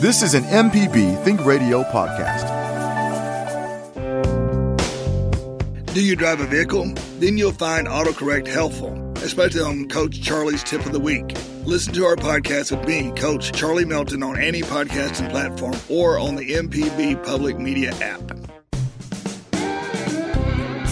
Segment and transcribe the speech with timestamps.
[0.00, 2.46] This is an MPB Think Radio podcast.
[5.92, 6.92] Do you drive a vehicle?
[7.18, 11.36] Then you'll find AutoCorrect helpful, especially on Coach Charlie's Tip of the Week.
[11.64, 16.36] Listen to our podcast with me, Coach Charlie Melton, on any podcasting platform or on
[16.36, 18.20] the MPB Public Media app.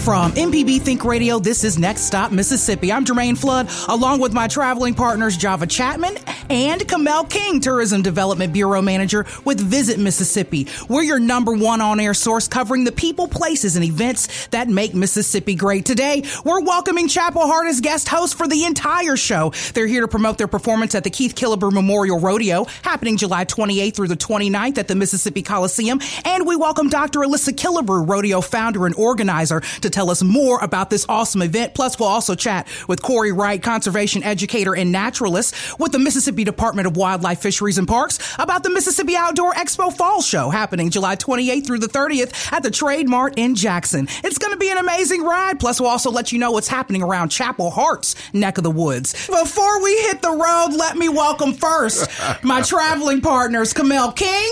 [0.07, 2.93] From MPB Think Radio, this is Next Stop Mississippi.
[2.93, 6.17] I'm Germaine Flood, along with my traveling partners Java Chapman
[6.49, 10.67] and Kamel King, Tourism Development Bureau Manager with Visit Mississippi.
[10.87, 14.93] We're your number one on air source covering the people, places, and events that make
[14.93, 15.85] Mississippi great.
[15.85, 19.51] Today, we're welcoming Chapel Hart as guest host for the entire show.
[19.73, 23.95] They're here to promote their performance at the Keath Killebrew Memorial Rodeo, happening July 28th
[23.95, 25.99] through the 29th at the Mississippi Coliseum.
[26.23, 27.19] And we welcome Dr.
[27.19, 31.73] Alyssa Killebrew, rodeo founder and organizer, to tell us more about this awesome event.
[31.73, 36.87] Plus, we'll also chat with Corey Wright, conservation educator and naturalist with the Mississippi Department
[36.87, 41.65] of Wildlife, Fisheries and Parks about the Mississippi Outdoor Expo Fall Show happening July 28th
[41.65, 44.07] through the 30th at the Trade Mart in Jackson.
[44.23, 45.59] It's going to be an amazing ride.
[45.59, 49.27] Plus, we'll also let you know what's happening around Chapel Hart's neck of the woods.
[49.27, 52.09] Before we hit the road, let me welcome first
[52.43, 54.51] my traveling partners, Kamel King.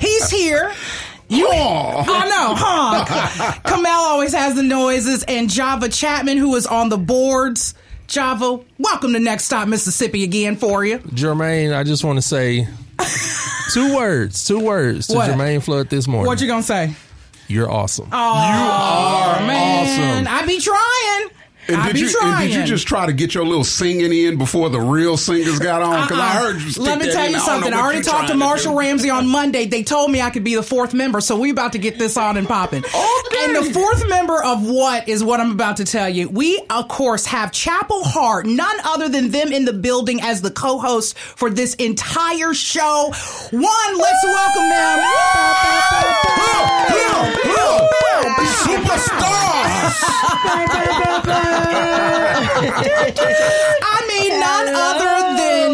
[0.00, 0.72] He's here.
[1.28, 3.52] You, I know, huh?
[3.64, 7.74] Kamel always has the noises, and Java Chapman, who is on the boards.
[8.12, 10.98] Java, welcome to Next Stop Mississippi again for you.
[11.14, 12.68] Germaine, I just want to say
[13.72, 15.30] two words, two words to What?
[15.30, 16.26] Germaine Flood this morning.
[16.26, 16.94] What you gonna say?
[17.48, 18.10] You're awesome.
[18.12, 20.34] Oh, you are man, awesome.
[20.34, 20.78] I be trying.
[21.68, 24.36] And I did you and did you just try to get your little singing in
[24.36, 25.94] before the real singers got on?
[25.94, 26.02] Uh-uh.
[26.02, 26.40] Because I Uh-uh.
[26.52, 26.82] heard you.
[26.82, 27.70] Let me tell you I something.
[27.70, 28.80] know I already talked to Marshall do.
[28.80, 29.66] Ramsey on Monday.
[29.66, 32.16] They told me I could be the fourth member, so we about to get this
[32.16, 32.84] on and popping.
[32.84, 33.44] okay.
[33.44, 36.28] And the fourth member of what is what I'm about to tell you.
[36.28, 40.50] We of course have Chapel Hart, none other than them in the building as the
[40.50, 43.12] co-host for this entire show.
[43.50, 44.98] One, let's welcome them.
[53.82, 55.31] I mean, none other than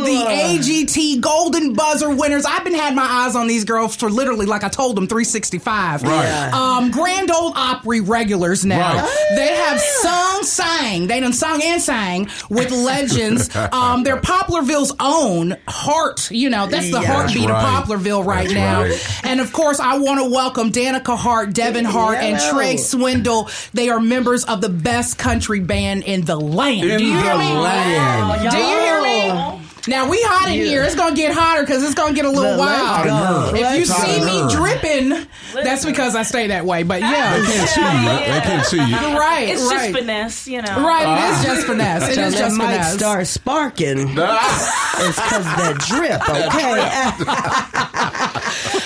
[0.09, 2.45] the AGT Golden Buzzer winners.
[2.45, 6.03] I've been had my eyes on these girls for literally, like I told them, 365.
[6.03, 6.51] Right.
[6.53, 8.97] Um, Grand Ole Opry regulars now.
[8.97, 9.27] Right.
[9.37, 11.07] They have sung, sang.
[11.07, 13.55] They done sung and sang with legends.
[13.73, 16.31] um, they're Poplarville's own heart.
[16.31, 17.13] You know, that's the Yeah.
[17.13, 17.79] heartbeat That's right.
[17.83, 18.83] of Poplarville right That's now.
[18.83, 19.21] right.
[19.25, 23.49] And of course, I want to welcome Danica Hart, Devynn Hart, and Trea Swindle.
[23.75, 26.85] They are members of the best country band in the land.
[26.91, 27.53] In Do you hear me?
[27.53, 28.51] land.
[28.51, 29.68] Do you hear me?
[29.87, 30.83] Now we hot in here.
[30.83, 33.57] It's gonna get hotter because it's gonna get a little But let's wild.
[33.57, 36.83] If you see me dripping, that's because I stay that way.
[36.83, 38.33] But yeah, They can't see you.
[38.35, 39.19] They can't see you.
[39.19, 40.85] right, It's right, just finesse, you know.
[40.87, 41.03] right.
[41.05, 41.43] It Ah.
[41.45, 42.09] just finesse.
[42.11, 42.95] It Tell is just might finesse.
[42.95, 43.99] start sparking.
[44.09, 47.75] it's because that drip, okay?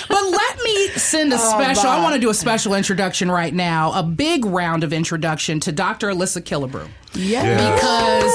[0.09, 1.89] But let me send a special.
[1.89, 3.93] I want to do a special introduction right now.
[3.93, 6.09] A big round of introduction to Dr.
[6.11, 6.87] Alyssa Killebrew.
[7.15, 7.57] yeah.
[7.75, 8.33] because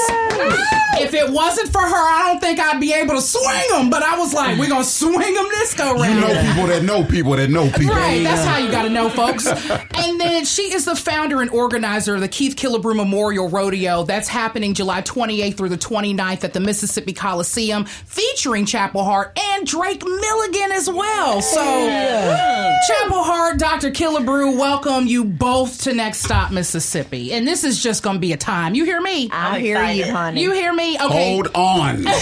[1.00, 3.90] if it wasn't for her, I don't think I'd be able to swing them.
[3.90, 7.04] But I was like, we're gonna swing them this go You know people that know
[7.04, 7.94] people that know people.
[7.94, 9.46] Right, that's how you got to know, folks.
[9.46, 14.04] And then she is the founder and organizer of the Keath Killebrew Memorial Rodeo.
[14.04, 19.66] That's happening July 28th through the 29th at the Mississippi Coliseum, featuring Chapel Hart and
[19.66, 21.40] Drake Milligan as well.
[21.42, 23.90] So, Chapel Hart, Dr.
[23.90, 27.32] Killebrew, welcome you both to Next Stop Mississippi.
[27.32, 28.74] And this is just going to be a time.
[28.74, 29.28] You hear me?
[29.30, 30.42] I hear you, honey.
[30.42, 30.87] You hear me?
[30.96, 31.34] Okay.
[31.34, 32.04] Hold on.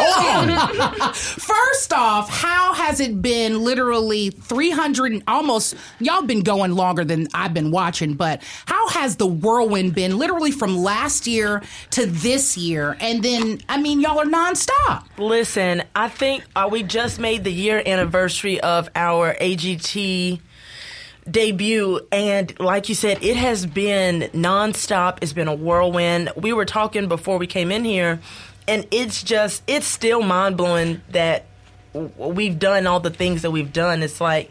[0.00, 1.12] Hold on.
[1.14, 7.28] First off, how has it been literally 300 and almost, y'all been going longer than
[7.34, 12.56] I've been watching, but how has the whirlwind been literally from last year to this
[12.56, 12.96] year?
[13.00, 15.04] And then, I mean, y'all are nonstop.
[15.18, 20.40] Listen, I think uh, we just made the year anniversary of our AGT
[21.30, 25.18] debut and like you said it has been nonstop.
[25.22, 26.32] It's been a whirlwind.
[26.36, 28.20] We were talking before we came in here
[28.66, 31.46] and it's just it's still mind-blowing that
[31.92, 34.02] we've done all the things that we've done.
[34.02, 34.50] It's like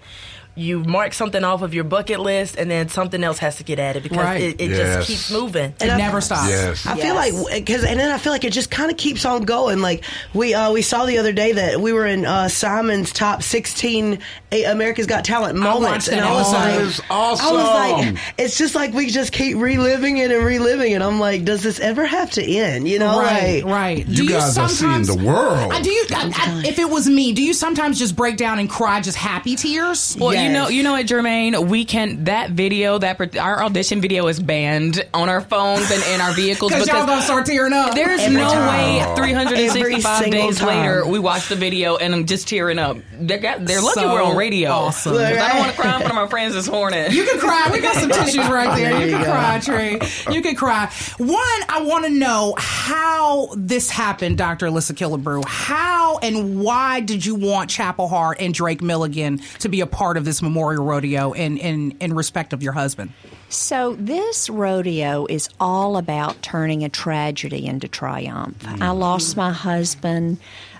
[0.57, 3.77] you mark something off of your bucket list and then something else has to get
[3.79, 4.41] added because Right.
[4.41, 4.95] it, it Yes.
[5.05, 6.49] just keeps moving It never stops.
[6.49, 6.85] Yes.
[6.85, 9.43] I feel like because and then I feel like it just kind of keeps on
[9.43, 9.81] going.
[9.81, 13.43] Like we uh, we saw the other day that we were in uh, Simon's top
[13.43, 14.19] sixteen
[14.51, 17.47] A- America's Got Talent moments, watched and that I was like, That is awesome.
[17.47, 21.01] I was like, it's just like we just keep reliving it and reliving it.
[21.01, 22.87] I'm like, does this ever have to end?
[22.87, 24.07] You know, Right, like, right.
[24.07, 25.71] You guys are seeing the world.
[25.71, 26.05] Uh, do you?
[26.11, 26.31] I,
[26.63, 29.55] I, if it was me, do you sometimes just break down and cry just happy
[29.55, 30.15] tears?
[30.19, 31.67] Well, you you know, you know what, Germaine?
[31.67, 36.21] We can that video that our audition video is banned on our phones and in
[36.21, 37.93] our vehicles Because y'all gonna start tearing up.
[37.95, 38.67] There's Every no time.
[38.67, 40.67] way 365 days time.
[40.67, 42.97] later we watch the video and I'm just tearing up.
[43.13, 44.69] They're, got, they're lucky So we're on radio.
[44.71, 45.13] awesome.
[45.13, 47.11] 'Cause I don't want to cry in front of my friends this morning.
[47.11, 47.69] You can cry.
[47.71, 48.91] We got some tissues right there.
[48.93, 49.31] There You you can go.
[49.31, 50.33] cry, Tree.
[50.33, 50.91] You can cry.
[51.17, 51.37] One,
[51.69, 54.67] I want to know how this happened, Dr.
[54.67, 55.45] Alyssa Killebrew.
[55.45, 60.17] How and why did you want Chapel Hart and Drake Milligan to be a part
[60.17, 63.11] of this memorial rodeo in, in, in respect of your husband?
[63.49, 68.57] So, this rodeo is all about turning a tragedy into triumph.
[68.81, 70.37] I lost my husband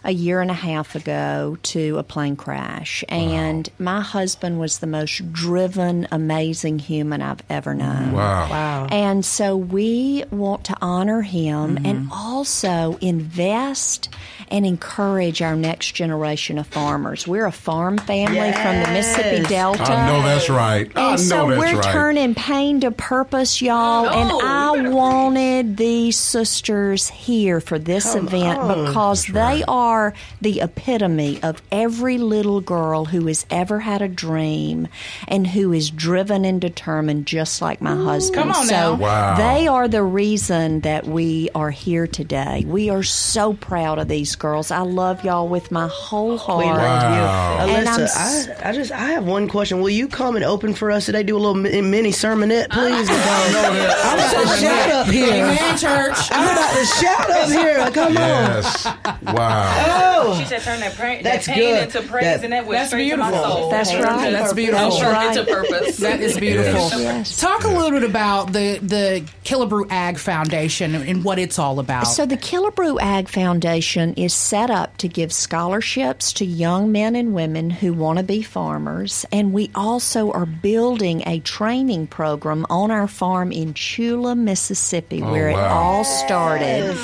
[0.08, 4.88] a year and a half ago to a plane crash, and my husband was the
[4.88, 8.14] most driven, amazing human I've ever known.
[8.14, 8.50] Wow.
[8.50, 8.88] Wow.
[8.90, 11.86] And so we want to honor him mm-hmm.
[11.86, 14.08] and also invest
[14.50, 17.28] and encourage our next generation of farmers.
[17.28, 19.84] We're a farm family from the Mississippi Delta.
[19.84, 20.90] I know that's right.
[20.96, 21.92] I And so that's we're right.
[21.92, 24.08] turning pain to purpose, y'all.
[24.08, 29.97] and Oh, I wanted these sisters here for this event because they are
[30.42, 34.88] the epitome of every little girl who has ever had a dream
[35.28, 38.42] and who is driven and determined, just like my husband.
[38.44, 38.94] Come on so now.
[38.96, 39.38] Wow.
[39.38, 42.64] they are the reason that we are here today.
[42.68, 44.72] We are so proud of these girls.
[44.72, 46.66] I love y'all with my whole heart.
[46.66, 47.66] We Wow.
[47.66, 47.72] you.
[47.74, 49.82] And I'm Alyssa, s- I, I just I have one question.
[49.82, 51.24] Will you come and open for us today?
[51.24, 53.08] Do a little mi- mini sermonette, uh, please.
[53.12, 55.34] I'm about to shout up here.
[55.46, 56.18] Amen, church.
[56.32, 57.92] I'm about to shout up here.
[57.92, 58.14] Come on.
[58.18, 58.86] Yes.
[59.24, 59.84] Wow.
[59.90, 61.84] Oh, She said, "Turn that, pra- That's that pain good.
[61.96, 63.52] into praise, That- and that went That's straight to my beautiful.
[63.56, 63.72] soul.
[63.72, 64.32] That's right.
[64.32, 64.90] That's beautiful.
[64.90, 65.38] That's Turn right.
[65.38, 65.98] into purpose.
[65.98, 66.74] That is beautiful.
[66.74, 67.00] Yes.
[67.00, 67.38] Yes.
[67.40, 72.04] Talk a little bit about the the Killebrew Ag Foundation and what it's all about.
[72.06, 77.34] So, the Killebrew Ag Foundation is set up to give scholarships to young men and
[77.34, 79.26] women who want to be farmers.
[79.32, 85.32] And we also are building a training program on our farm in Tchula, Mississippi, oh,
[85.32, 86.98] where it all started.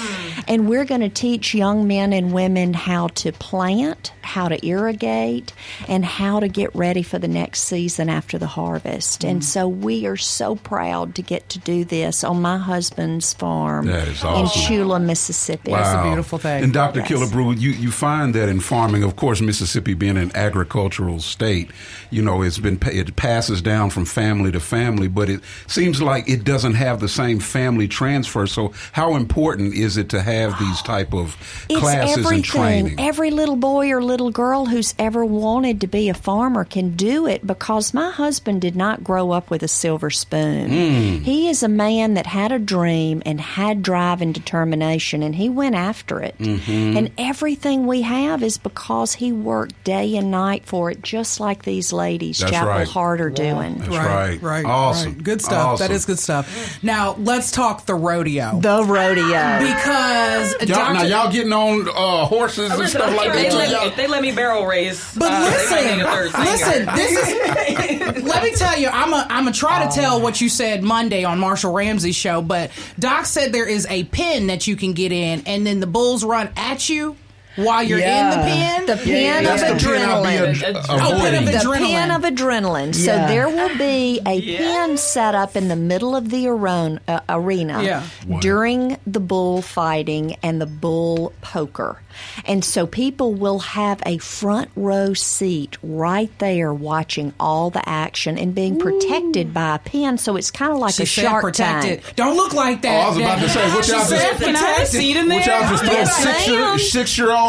[0.47, 5.51] And we're going to teach young men and women how to plant, how to irrigate,
[5.89, 9.25] and how to get ready for the next season after the harvest.
[9.25, 9.43] And mm.
[9.43, 14.07] so we are so proud to get to do this on my husband's farm That
[14.07, 14.61] is in awesome.
[14.61, 15.71] Tchula, Mississippi.
[15.71, 16.63] That's a beautiful thing.
[16.63, 16.99] And Dr.
[16.99, 17.09] Yes.
[17.09, 21.71] Killebrew, you, you find that in farming, of course, Mississippi being an agricultural state,
[22.09, 26.29] you know, it's been it passes down from family to family, but it seems like
[26.29, 28.45] it doesn't have the same family transfer.
[28.47, 31.35] So, how important is it to have these type of
[31.69, 32.35] It's classes everything.
[32.35, 32.95] and training?
[32.99, 37.27] Every little boy or little girl who's ever wanted to be a farmer can do
[37.27, 40.69] it because my husband did not grow up with a silver spoon.
[40.69, 41.23] Hmm.
[41.23, 45.49] He is a man that had a dream and had drive and determination, and he
[45.49, 46.37] went after it.
[46.37, 46.97] Mm-hmm.
[46.97, 51.63] And everything we have is because he worked day and night for it, just like
[51.63, 52.87] these ladies, That's Chapel right.
[52.87, 53.75] Hart, are doing.
[53.79, 54.41] That's right.
[54.41, 55.13] right, Awesome.
[55.13, 55.23] right.
[55.23, 55.65] Good stuff.
[55.67, 55.87] Awesome.
[55.87, 56.83] That is good stuff.
[56.83, 59.23] Now let's talk the rodeo The rodeo.
[59.25, 60.93] because Y'all, Dr.
[60.93, 63.53] now, y'all getting on uh, horses and Listen, stuff like if, they that?
[63.55, 66.43] let, Y'all- they let me barrel race, But uh, listen, need a third singer.
[66.45, 66.85] listen.
[66.95, 68.23] This is.
[68.23, 71.23] let me tell you, I'm a, I'm gonna try to tell what you said Monday
[71.23, 72.41] on Marshall Ramsey's show.
[72.41, 75.87] But Doc said there is a pin that you can get in, and then the
[75.87, 77.15] bulls run at you
[77.55, 78.75] while you're in the Yeah.
[78.77, 78.85] pin.
[78.85, 80.63] The pin That's of the pin I'll be adrenaline.
[80.63, 81.39] a- Oh, pin avoiding.
[81.39, 82.15] of the adrenaline.
[82.15, 82.95] of adrenaline.
[82.95, 87.19] So there will be a pin set up in the middle of the aron- uh,
[87.29, 88.03] arena Yeah.
[88.39, 91.99] during the bull fighting and the bull poker.
[92.45, 98.37] And so people will have a front row seat right there watching all the action
[98.37, 100.19] and being protected by a pin.
[100.19, 102.03] So it's kind of like she a said shark protected.
[102.03, 102.15] tank.
[102.15, 103.05] Don't look like Oh, that.
[103.05, 104.87] I was about to say, what She y'all said just- Can a protected.
[104.89, 105.39] seat in there?
[105.39, 106.23] Would y'all just throw Yes,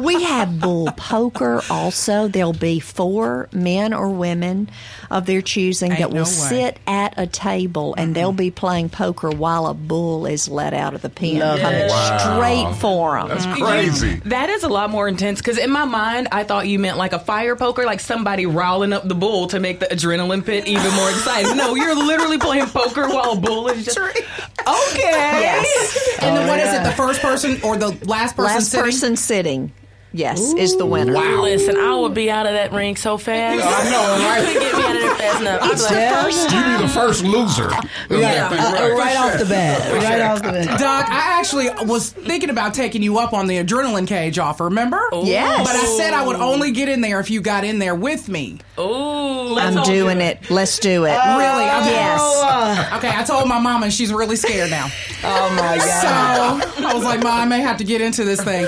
[0.00, 2.28] We have bull poker also.
[2.28, 4.70] There'll be four men or women
[5.10, 8.88] of their choosing Ain't that will no sit at a table and they'll be playing
[8.88, 11.38] poker while a bull is let out of the pen.
[11.38, 11.90] Love Coming it.
[11.90, 13.28] straight for them.
[13.28, 14.20] That's crazy.
[14.26, 17.12] That is a lot more intense because in my mind, I thought you meant like
[17.12, 20.92] a fire poker, like somebody riling up the bull to make the adrenaline pit even
[20.94, 21.56] more exciting.
[21.56, 23.98] No, you're literally playing poker while a bull is just.
[23.98, 24.14] Okay.
[25.00, 26.18] Yes.
[26.22, 26.84] And then what is oh, it?
[26.84, 28.84] The first person or the last person Last sitting?
[28.84, 29.72] person sitting.
[30.12, 31.12] Yes, is the winner.
[31.12, 33.62] Listen, I would be out of that ring so fast.
[33.62, 34.40] I know, right?
[34.40, 35.62] You couldn't get me out of there fast enough.
[35.62, 36.72] I'd be like, Yeah.
[36.72, 37.64] You be the first loser.
[37.66, 37.70] of
[38.20, 39.92] that thing, Uh, right off the bat.
[40.02, 40.78] Right off the bat.
[40.78, 45.00] Doc, I actually was thinking about taking you up on the adrenaline cage offer, remember?
[45.22, 45.66] Yes.
[45.66, 48.28] But I said I would only get in there if you got in there with
[48.28, 48.58] me.
[48.78, 50.50] Ooh, I'm doing it.
[50.50, 51.10] Let's do it.
[51.10, 51.64] Really?
[51.64, 51.90] Okay.
[51.90, 52.92] Yes.
[52.94, 54.86] Okay, I told my mama and she's really scared now.
[55.22, 56.62] Oh my God.
[56.72, 58.66] So I was like, Mom, I may have to get into this thing.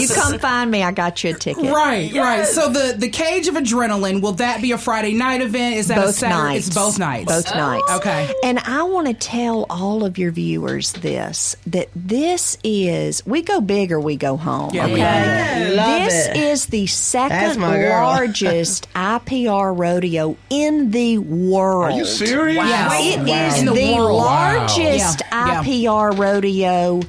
[0.00, 0.83] You come find me.
[0.84, 1.64] I got you a ticket.
[1.64, 2.46] Right, right.
[2.46, 5.76] So the the cage of adrenaline, will that be a Friday night event?
[5.76, 6.42] Is that a Saturday?
[6.42, 6.66] nights.
[6.68, 7.32] It's both nights.
[7.32, 7.56] Both oh.
[7.56, 7.90] nights.
[7.92, 8.32] Okay.
[8.42, 13.60] And I want to tell all of your viewers this that this is, we go
[13.60, 14.70] big or we go home.
[14.74, 15.68] Yeah, okay?
[15.70, 15.74] do.
[15.76, 16.36] Love this it.
[16.36, 21.92] is the second largest IPR rodeo in the world.
[21.92, 22.56] Are you serious?
[22.56, 23.16] Yes.
[23.16, 23.58] It is Wow.
[23.58, 24.16] In the, the world.
[24.16, 25.64] largest Yeah, yeah.
[25.64, 27.00] IPR rodeo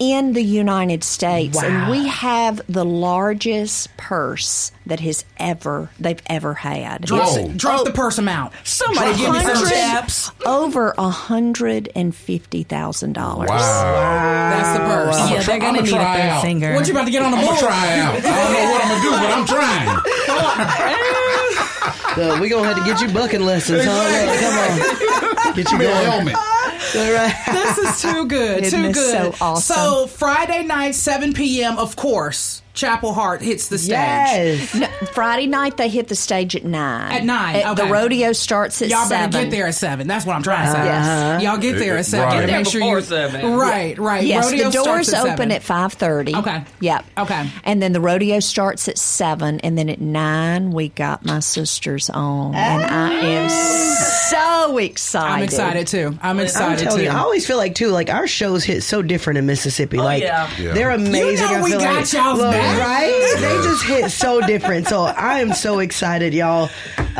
[0.00, 6.54] in the United States, and we have the largest purse that has ever they've ever
[6.54, 7.02] had.
[7.02, 7.46] Drop, Whoa.
[7.48, 8.54] the, drop the purse amount.
[8.64, 10.30] Somebody give me some Hundred- chaps.
[10.46, 13.50] Over a hundred and fifty thousand dollars.
[13.50, 14.50] Wow.
[14.50, 15.16] That's the purse.
[15.16, 16.42] I'm Yeah, try- they're gonna I'ma need a try third out.
[16.42, 16.74] finger.
[16.74, 17.54] What you about to get on the I'm bull?
[17.54, 18.14] gonna try out.
[18.16, 21.00] I don't know what I'm gonna do, but I'm trying.
[22.14, 23.90] So we gonna have to get you bucking lessons, huh?
[24.40, 26.04] Come on, get you Give going.
[26.04, 26.34] helmet.
[26.96, 27.34] All right.
[27.52, 28.64] this is too good.
[28.64, 29.34] Too good.
[29.34, 29.74] so awesome?
[29.76, 33.90] So Friday night, 7 p.m., of course, Chapel Hart hits the stage.
[33.90, 34.74] Yes.
[34.74, 37.12] No, Friday night they hit the stage at nine.
[37.12, 39.30] At nine, Uh, The rodeo starts at Y'all seven.
[39.30, 40.06] better get there at 7.
[40.06, 40.84] That's what I'm trying to say.
[40.86, 41.42] Yes.
[41.42, 42.24] Y'all get there at 7.
[42.26, 42.34] Right.
[42.34, 43.52] to Get there make sure before you, 7.
[43.56, 44.24] Right, right.
[44.24, 45.52] Yes, rodeo the doors at open 7.
[45.52, 46.34] at five thirty.
[46.34, 46.64] Okay.
[46.80, 47.04] Yep.
[47.18, 47.50] Okay.
[47.64, 52.08] And then the rodeo starts at seven, and then at nine we got my sisters
[52.10, 55.32] on, and I am so excited.
[55.34, 56.18] I'm excited too.
[56.22, 57.04] I'm I'm excited telling too.
[57.04, 59.98] you, I always feel like too, like our shows hit so different in Mississippi.
[59.98, 60.48] like yeah.
[60.58, 60.72] Yeah.
[60.72, 61.48] they're amazing.
[61.50, 62.69] You know we got like, y'all's back.
[62.78, 63.36] Right?
[63.40, 64.86] They just hit so different.
[64.86, 66.70] So I am so excited, y'all.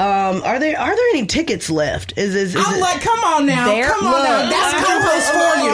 [0.00, 2.14] Um, are there are there any tickets left?
[2.16, 4.48] Is is, is I'm it, like, come on now, There- come on now.
[4.48, 5.72] That's co-host for you.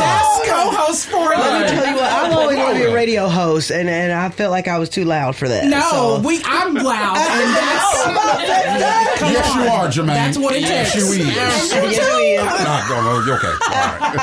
[0.00, 1.40] That's co-host for you.
[1.40, 4.12] Let me tell you what, I've always wanted to be a radio host, and, and
[4.12, 5.66] I felt like I was too loud for that.
[5.66, 6.20] No, so.
[6.26, 6.40] we.
[6.46, 8.02] I'm loud, and that's.
[9.20, 9.62] Come Yes, on.
[9.62, 10.16] you are, Germaine.
[10.16, 11.04] That's what it yes, takes.
[11.06, 11.18] you is.
[11.28, 11.98] Yes, you is.
[12.64, 12.94] Nah, go,
[13.26, 13.54] go, okay.
[13.60, 14.16] All right.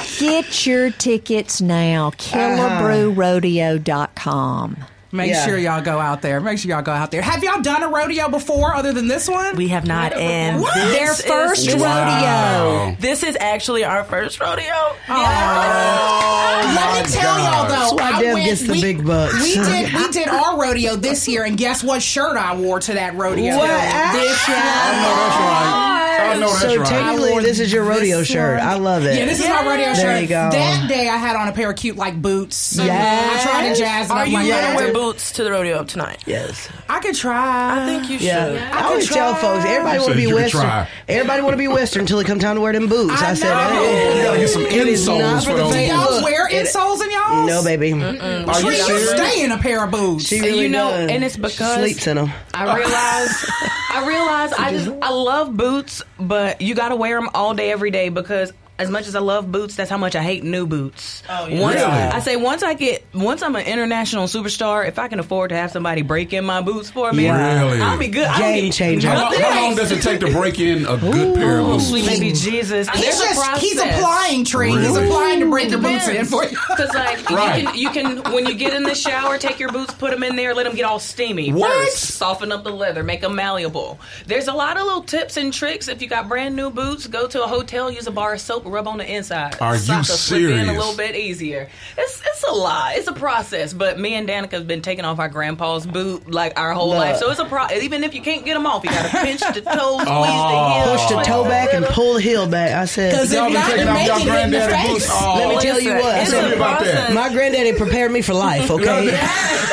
[0.16, 0.18] Fair.
[0.18, 2.10] Get your tickets now.
[2.12, 4.76] KillebrewRodeo.com.
[5.12, 5.44] Make Yeah.
[5.46, 6.40] sure y'all go out there.
[6.40, 7.22] Make sure y'all go out there.
[7.22, 9.54] Have y'all done a rodeo before, other than this one?
[9.56, 10.74] We have not, and What?
[10.74, 11.84] Their is- first this- rodeo.
[11.86, 12.96] Wow.
[12.98, 14.64] This is actually our first rodeo.
[15.08, 17.70] Oh Let me tell y'all God.
[17.70, 19.34] though, That's why I Dev went- gets the we- big bucks.
[19.40, 22.94] We did we did our rodeo this year, and guess what shirt I wore to
[22.94, 23.56] that rodeo?
[23.56, 23.68] What?
[23.68, 24.56] This year.
[24.58, 26.05] I know that's right.
[26.20, 26.86] I know So right.
[26.88, 28.58] technically, this is your rodeo This shirt.
[28.58, 28.66] one.
[28.68, 29.16] I love it.
[29.18, 29.96] Yeah, this is my rodeo shirt.
[29.96, 30.50] There you go.
[30.50, 32.76] That day, I had on a pair of cute like boots.
[32.76, 33.46] Yes.
[33.46, 34.76] I tried to jazz it Are up you like gonna that.
[34.76, 36.22] wear boots to the rodeo tonight?
[36.26, 36.68] yes.
[36.88, 37.82] I could try.
[37.82, 38.26] I think you should.
[38.26, 39.40] Yeah, I always could tell try.
[39.40, 40.60] folks everybody want to be you could Western.
[40.62, 40.88] try.
[41.08, 43.20] Everybody want to be Western until it comes time to wear them boots.
[43.20, 43.82] I, I said, know.
[43.82, 45.92] hey, You gotta get some it is insoles not for for the those Do faint
[45.92, 47.46] y'all wear insoles in y'all?
[47.46, 47.92] No, baby.
[47.92, 50.26] Are you Tree, you stay in a pair of boots.
[50.26, 51.10] She really you know, does.
[51.10, 52.30] and it's because sleeps in them.
[52.54, 53.46] I realize,
[53.92, 57.70] I realize, I just I love boots, but you got to wear them all day,
[57.70, 58.52] every day because.
[58.78, 61.22] As much as I love boots, that's how much I hate new boots.
[61.30, 61.60] Oh, yeah.
[61.62, 61.86] Once, Really?
[61.90, 65.56] I say once I get once I'm an international superstar, if I can afford to
[65.56, 67.62] have somebody break in my boots for me, Yeah.
[67.64, 67.80] Really?
[67.80, 68.26] I'll be good.
[68.26, 69.08] I'll Game be- changer.
[69.08, 71.88] How, long- how long does it take to break in a good pair of boots?
[71.88, 72.86] sweet baby Jesus.
[72.90, 74.70] He's There's a just he's applying tree.
[74.72, 76.50] He's applying to break your boots in for you.
[76.68, 77.74] Because like Right.
[77.74, 80.22] you can, you can when you get in the shower, take your boots, put them
[80.22, 81.50] in there, let them get all steamy.
[81.50, 81.72] What?
[81.72, 83.98] First, soften up the leather, make them malleable.
[84.26, 85.88] There's a lot of little tips and tricks.
[85.88, 88.65] If you got brand new boots, go to a hotel, use a bar of soap,
[88.66, 89.56] rub on the inside.
[89.60, 90.68] Are you Sock will slip in serious?
[90.68, 91.68] a little bit easier.
[91.96, 92.96] It's it's a lot.
[92.96, 93.72] It's a process.
[93.72, 96.98] But me and Danica have been taking off our grandpa's boot like our whole Look.
[96.98, 97.66] life, so it's a pro.
[97.70, 99.98] Even if you can't get them off, you got to pinch the toe, oh.
[99.98, 100.50] squeeze Oh.
[100.50, 102.72] the heel, Push the toe back and pull the heel back.
[102.72, 104.92] I said, Because Y'all if been not, taking you're off y'all making it in granddaddy
[104.92, 105.06] boots.
[105.10, 106.20] Oh, Let me tell you what.
[106.22, 107.12] it's Tell me about that.
[107.12, 109.72] My granddaddy prepared me for life, okay?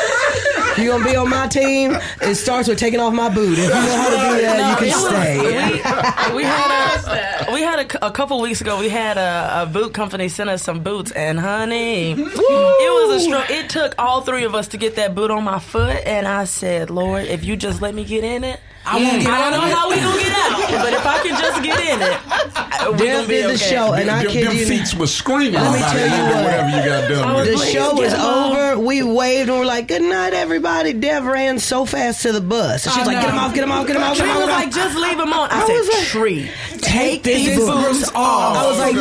[0.78, 1.96] You gonna be on my team?
[2.20, 3.58] It starts with taking off my boot.
[3.58, 6.30] If you know how to do that, you can stay.
[6.30, 8.78] We, we had a we had a, a couple weeks ago.
[8.80, 13.20] We had a, a boot company send us some boots, and honey, it was a
[13.20, 13.54] struggle.
[13.56, 16.44] It took all three of us to get that boot on my foot, and I
[16.44, 18.60] said, Lord, if you just let me get in it.
[18.86, 19.72] I won't get I don't know it.
[19.74, 23.16] how we gonna get out, but if I can just get in it, we Dev
[23.16, 23.56] gonna did the okay.
[23.56, 26.44] show, and I them, kid them you feet was screaming Let me tell you what.
[26.44, 27.46] whatever you got done oh, with.
[27.46, 27.64] The was it.
[27.64, 28.56] Please show was get off.
[28.56, 28.78] over.
[28.80, 32.82] We waved and we're like, "Good night, everybody." Dev ran so fast to the bus.
[32.84, 33.54] She's I like, "Get him off!
[33.54, 33.86] Get him off!
[33.86, 35.48] Get him off!" Get Tree was like, just leave him on.
[35.50, 36.50] I, I was said, like- Tree,
[36.84, 38.56] take these these boots boots off.
[38.56, 38.94] I was like,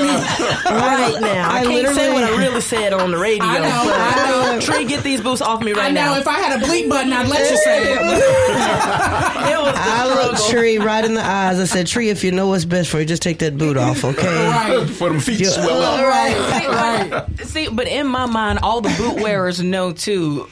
[0.65, 1.49] right now.
[1.51, 3.43] I, I can't say what I really said on the radio.
[3.45, 4.59] I know, but I know.
[4.61, 6.17] Trey, get these boots off me right I know now.
[6.17, 7.97] if I had a bleep button, I'd let you say it.
[7.97, 10.59] it was the I looked struggle.
[10.61, 11.59] Tree right in the eyes.
[11.59, 14.03] I said, Tree, if you know what's best for you, just take that boot off,
[14.03, 14.47] okay?
[14.47, 14.89] right.
[14.93, 15.49] For them feet Yeah.
[15.49, 16.01] swell up.
[16.01, 16.67] Right.
[16.67, 17.39] Right.
[17.45, 20.47] See, but in my mind, all the boot wearers know too.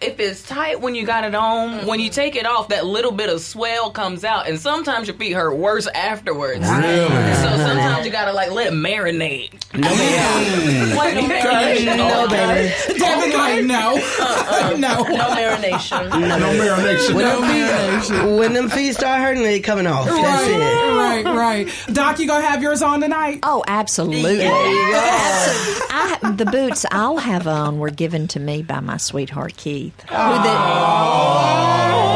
[0.00, 3.12] If it's tight when you got it on, when you take it off, that little
[3.12, 6.63] bit of swell comes out, and sometimes your feet hurt worse afterwards.
[6.70, 7.34] Really?
[7.34, 9.52] So sometimes you gotta like let it marinate.
[9.74, 10.94] No, baby.
[10.94, 12.70] Like, No, baby.
[12.98, 13.96] Devynn, like, no.
[13.96, 14.70] Uh-uh.
[14.78, 15.02] no.
[15.02, 16.08] No marination.
[16.10, 17.14] No marination.
[17.14, 20.06] When, them feet, when them feet start hurting, they coming off.
[20.06, 20.94] That's it.
[20.94, 21.68] Right, right.
[21.92, 23.40] Doc, you gonna have yours on tonight?
[23.42, 24.36] Oh, absolutely.
[24.36, 24.94] There you.
[25.90, 30.00] I, the boots I'll have on were given to me by my sweetheart Keath.
[30.02, 32.13] Who the- oh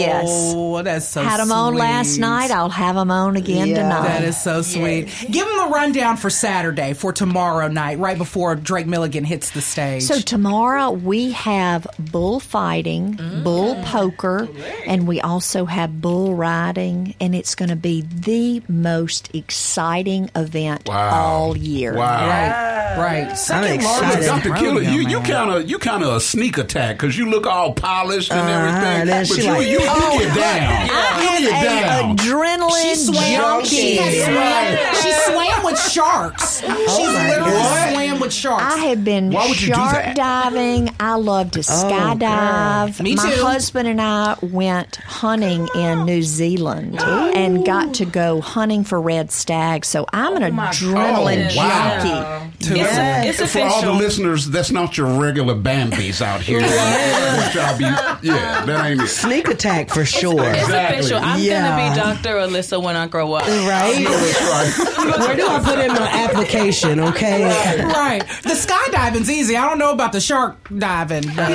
[0.00, 2.50] yes, Oh, that's so had them on last night.
[2.50, 3.82] I'll have them on again Yeah.
[3.82, 4.02] tonight.
[4.08, 5.08] That is so sweet.
[5.30, 9.60] Give them a rundown for Saturday, for tomorrow night, right before Drake Milligan hits the
[9.60, 10.02] stage.
[10.02, 14.48] So tomorrow we have bullfighting, bull poker,
[14.86, 20.88] and we also have bull riding, and it's going to be the most exciting event
[20.88, 21.10] Wow.
[21.10, 21.94] all year.
[21.94, 22.26] Wow.
[22.28, 23.28] right, right.
[23.30, 24.26] I'm Second excited.
[24.26, 24.54] largest Dr.
[24.54, 27.72] Killer, you you kind of you kind of a sneak attack because you look all
[27.72, 30.90] polished and Uh-huh, everything, then but you, like- you, you Oh, get down.
[30.90, 32.10] I You get am down.
[32.10, 33.64] an adrenaline She swam.
[33.64, 33.96] She junkie.
[33.96, 35.02] has swam.
[35.02, 36.60] She swam with sharks.
[36.60, 37.92] She's oh, my literally God.
[37.92, 38.62] swam with sharks.
[38.64, 40.16] I have been Why would you do shark that?
[40.16, 40.90] diving.
[41.00, 43.00] I love to oh, skydive.
[43.02, 43.22] Me too.
[43.22, 49.00] My husband and I went hunting in New Zealand and got to go hunting for
[49.00, 49.84] red stag.
[49.84, 52.50] So I'm an oh, adrenaline Oh, wow.
[52.68, 53.28] Junkie.
[53.28, 56.60] It's, it's For all the listeners, that's not your regular Bambi's out here.
[56.62, 59.08] Which I'll be, yeah, that ain't it.
[59.08, 60.44] Sneak attack for sure.
[60.44, 60.98] It's Exactly.
[61.00, 61.18] official.
[61.22, 61.94] I'm Yeah.
[61.94, 62.36] gonna be Dr.
[62.36, 63.46] Alyssa when I grow up.
[63.46, 64.04] Right?
[64.06, 65.18] Right.
[65.18, 67.44] Where do I put in my application, okay?
[67.84, 68.20] right.
[68.42, 69.56] The skydiving's easy.
[69.56, 71.50] I don't know about the shark diving, but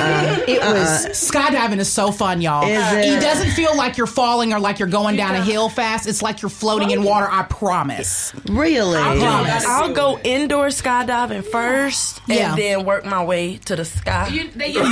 [0.48, 0.72] It uh-uh.
[0.72, 2.66] was skydiving is so fun, y'all.
[2.66, 3.20] Is It it?
[3.20, 6.06] doesn't feel like you're falling or like you're going down a hill fast.
[6.06, 7.28] It's like you're floating in water.
[7.30, 8.32] I promise.
[8.48, 8.98] Really?
[9.00, 9.66] I promise.
[9.66, 10.99] I'll go indoor skydiving
[11.42, 12.56] first, and Yeah.
[12.56, 14.28] then work my way to the sky.
[14.28, 14.82] You, they, I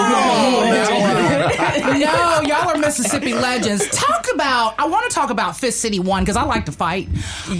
[1.98, 3.86] no, y'all are Mississippi legends.
[3.90, 4.74] Talk about.
[4.78, 7.08] I want to talk about Fist City One because I like to fight.
[7.48, 7.56] Um,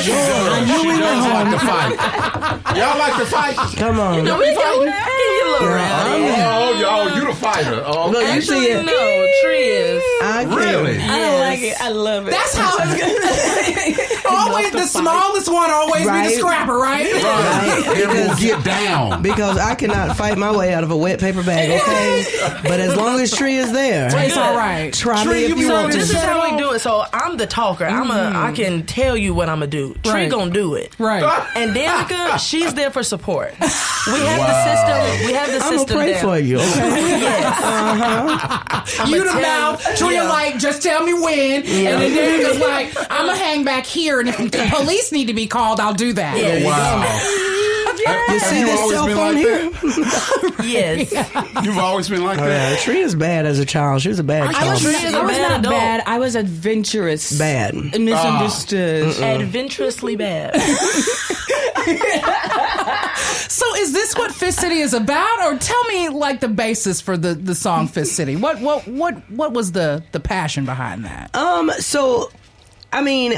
[0.00, 2.76] she does like to fight.
[2.76, 3.56] Y'all like to fight?
[3.76, 4.24] Come on.
[4.24, 4.82] No, we fighting.
[4.82, 6.24] You little rowdy.
[6.42, 7.82] Oh, y'all, you the fighter.
[7.86, 8.86] Oh, Look, you Actually, see it.
[8.86, 9.26] no.
[9.42, 10.02] Tree is.
[10.22, 10.54] I can't.
[10.54, 10.98] really?
[11.00, 11.80] I like it.
[11.80, 12.30] I love it.
[12.32, 15.70] That's how it's always the smallest one.
[15.70, 17.10] Always be the scrapper, right?
[17.12, 17.84] Right.
[18.02, 19.22] And we'll get down.
[19.22, 22.60] Because I cannot fight my way out of a wet paper bag, okay?
[22.70, 24.92] But as long as Tree is there, It's all right.
[24.92, 26.80] try Tree, me if be you So want this is how we do it.
[26.80, 27.84] So I'm the talker.
[27.86, 28.14] I'm a.
[28.14, 28.36] Mm-hmm.
[28.36, 29.94] I can tell you what I'm gonna do.
[30.02, 30.30] Tree Right.
[30.30, 30.94] gonna do it.
[30.98, 31.22] Right.
[31.56, 33.54] And Danica, she's there for support.
[33.60, 35.26] We have the system.
[35.26, 36.22] We have the I'm gonna system pray down.
[36.22, 37.20] for you, okay?
[37.20, 37.54] Yes.
[37.62, 39.06] Uh-huh.
[39.06, 39.86] You the tell mouth.
[39.88, 40.28] you- Tria yeah.
[40.28, 41.62] like, just tell me when.
[41.62, 41.64] And
[42.02, 45.46] then Danica's like, I'm gonna hang back here, and if the police need to be
[45.46, 46.36] called, I'll do that.
[46.38, 46.64] Yeah.
[46.64, 47.59] Wow.
[47.98, 49.70] You see you this always cell been phone like here?
[50.70, 51.12] Yes.
[51.64, 52.72] You've always been like Oh, that.
[52.72, 54.02] yeah, Tree is bad as a child.
[54.02, 54.70] She was a bad I child.
[54.72, 55.74] was- Tree is a I was bad not adult.
[55.74, 56.02] bad.
[56.06, 57.38] I was adventurous.
[57.38, 57.74] Bad.
[57.74, 59.18] And misunderstood.
[59.22, 60.54] Adventurously bad.
[63.48, 67.16] So is this what Fist City is about, or tell me like the basis for
[67.16, 68.36] the, the song Fist City?
[68.36, 71.34] What what what what was the the passion behind that?
[71.34, 72.30] Um, so
[72.92, 73.34] I mean,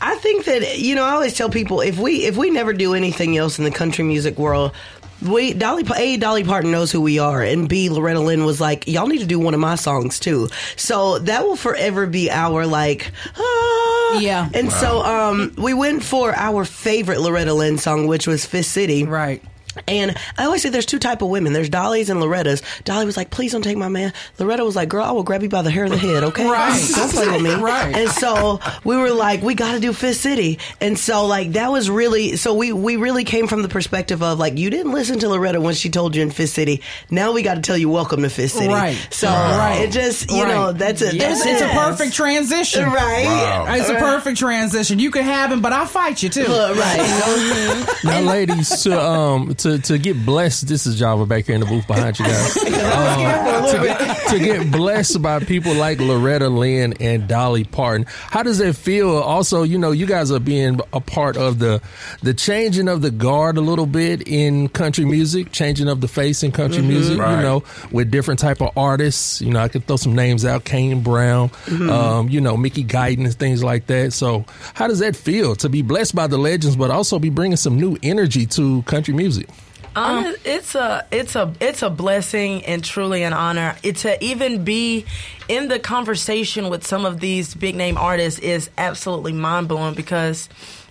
[0.00, 2.94] I think that you know, I always tell people if we if we never do
[2.94, 4.72] anything else in the country music world.
[5.20, 8.88] We Dolly A Dolly Parton knows who we are, and B Loretta Lynn was like,
[8.88, 10.48] y'all need to do one of my songs too.
[10.76, 14.18] So that will forever be our like, ah.
[14.18, 14.48] Yeah.
[14.54, 19.04] And so um, we went for our favorite Loretta Lynn song, which was Fist City.
[19.04, 19.42] Right.
[19.86, 21.52] And I always say there's two type of women.
[21.52, 22.62] There's Dolly's and Loretta's.
[22.84, 25.42] Dolly was like, "Please don't take my man." Loretta was like, "Girl, I will grab
[25.42, 26.44] you by the hair of the head, okay?
[26.50, 26.90] Right.
[26.94, 27.94] Don't play with me." Right.
[27.94, 31.70] And so we were like, "We got to do Fist City." And so like that
[31.70, 35.18] was really so we we really came from the perspective of like you didn't listen
[35.20, 36.82] to Loretta when she told you in Fist City.
[37.10, 38.68] Now we got to tell you welcome to Fist City.
[38.72, 38.96] Right.
[39.10, 39.82] So Right.
[39.82, 40.48] it just you Right.
[40.48, 41.14] know that's it.
[41.14, 42.84] It's, That's it's a perfect transition.
[42.84, 43.24] Right.
[43.26, 43.66] Wow.
[43.74, 44.98] It's a perfect transition.
[44.98, 46.44] You can have him, but I'll fight you too.
[46.46, 47.86] Look, right.
[48.04, 50.68] Now, ladies, to um to to get blessed.
[50.68, 52.56] This is Java back here in the booth behind you guys.
[52.90, 58.06] Um, to, get, to get blessed by people like Loretta Lynn and Dolly Parton.
[58.08, 59.10] How does it feel?
[59.10, 61.80] Also, you know, you guys are being a part of the
[62.22, 66.42] the changing of the guard a little bit in country music, changing of the face
[66.42, 67.18] in country music.
[67.18, 67.36] Right.
[67.36, 69.40] You know, with different type of artists.
[69.40, 73.24] You know, I could throw some names out: Kane Brown, um, you know, Mickey Guyton,
[73.24, 74.12] and things like that.
[74.12, 74.44] So,
[74.74, 77.78] how does that feel to be blessed by the legends, but also be bringing some
[77.78, 79.49] new energy to country music?
[79.96, 80.22] Uh.
[80.22, 83.76] Hon- it's a it's a it's a blessing and truly an honor.
[83.82, 85.04] It to even be
[85.48, 90.48] in the conversation with some of these big name artists is absolutely mind blowing because,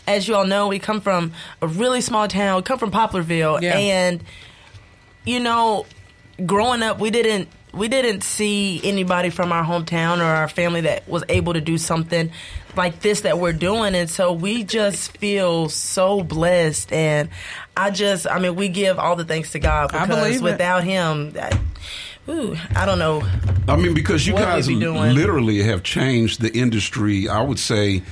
[0.07, 1.31] as you all know, we come from
[1.61, 2.57] a really small town.
[2.57, 3.77] We come from Poplarville, Yeah.
[3.77, 4.23] and
[5.25, 5.85] you know,
[6.45, 11.07] growing up, we didn't we didn't see anybody from our hometown or our family that
[11.07, 12.31] was able to do something
[12.75, 16.91] like this that we're doing, and so we just feel so blessed.
[16.93, 17.29] And
[17.75, 20.43] I just, I mean, we give all the thanks to God because believe it.
[20.43, 21.59] without Him, that,
[22.27, 23.21] ooh, I don't know.
[23.67, 28.03] I mean, because you What guys be literally have changed the industry, I would say,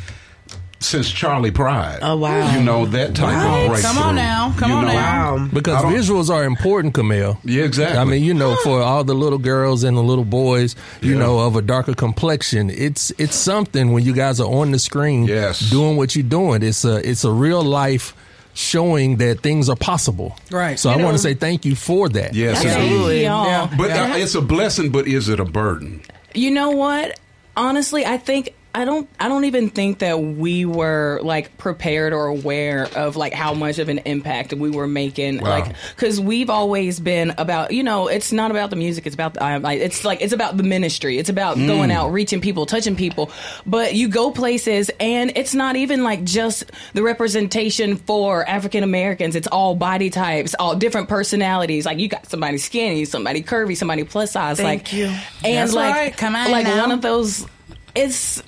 [0.79, 1.99] since Charley Pride.
[2.01, 2.53] Oh, wow.
[2.55, 3.61] You know, that type Right.
[3.63, 3.89] of breakthrough.
[3.93, 4.53] Come on now.
[4.57, 4.93] Come You on know?
[4.93, 5.47] now.
[5.51, 7.39] Because visuals are important, Kamel.
[7.43, 7.97] Yeah, exactly.
[7.97, 11.19] I mean, you know, for all the little girls and the little boys, you Yeah.
[11.19, 15.25] know, of a darker complexion, it's it's something when you guys are on the screen,
[15.25, 15.59] Yes.
[15.61, 16.61] doing what you're doing.
[16.63, 18.13] It's a it's a real life
[18.53, 20.35] showing that things are possible.
[20.51, 20.79] Right.
[20.79, 22.33] So You I want to say thank you for that.
[22.33, 23.23] Yes, Thank indeed.
[23.25, 23.45] y'all.
[23.45, 23.69] Yeah.
[23.77, 26.01] But uh, it's a blessing, but is it a burden?
[26.33, 27.19] You know what?
[27.55, 32.27] Honestly, I think I don't I don't even think that we were like prepared or
[32.27, 35.49] aware of like how much of an impact we were making Wow.
[35.49, 39.35] like cuz we've always been about, you know, it's not about the music, it's about
[39.41, 41.17] um, like it's like it's about the ministry.
[41.17, 43.31] It's about going out, reaching people, touching people.
[43.65, 49.35] But you go places and it's not even like just the representation for African Americans.
[49.35, 51.87] It's all body types, all different personalities.
[51.87, 55.05] Like you got somebody skinny, somebody curvy, somebody plus size Thank like you.
[55.43, 56.15] and That's like right.
[56.15, 56.79] Come on like now.
[56.81, 57.47] one of those
[57.95, 58.43] it's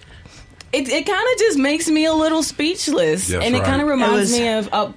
[0.74, 3.68] it, it kind of just makes me a little speechless That's and it right.
[3.68, 4.92] kind of reminds was- me of uh,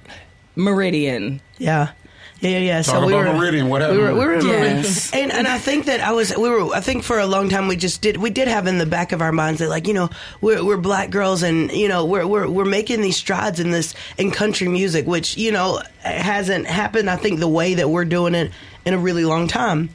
[0.55, 1.91] meridian Yeah.
[2.39, 2.81] Yeah, yeah, yeah.
[2.81, 3.69] Talk about Meridian.
[3.69, 4.19] What we were, happened?
[4.19, 5.13] we were in Yes.
[5.13, 5.31] Meridian.
[5.31, 7.69] And, and I think that I was, we were, I think for a long time
[7.69, 9.93] we just did, we did have in the back of our minds that like, you
[9.93, 10.09] know,
[10.41, 13.95] we're, we're black girls and, you know, we're, we're, we're making these strides in this,
[14.17, 18.35] in country music, which, you know, hasn't happened, I think, the way that we're doing
[18.35, 18.51] it
[18.83, 19.87] in a really long time.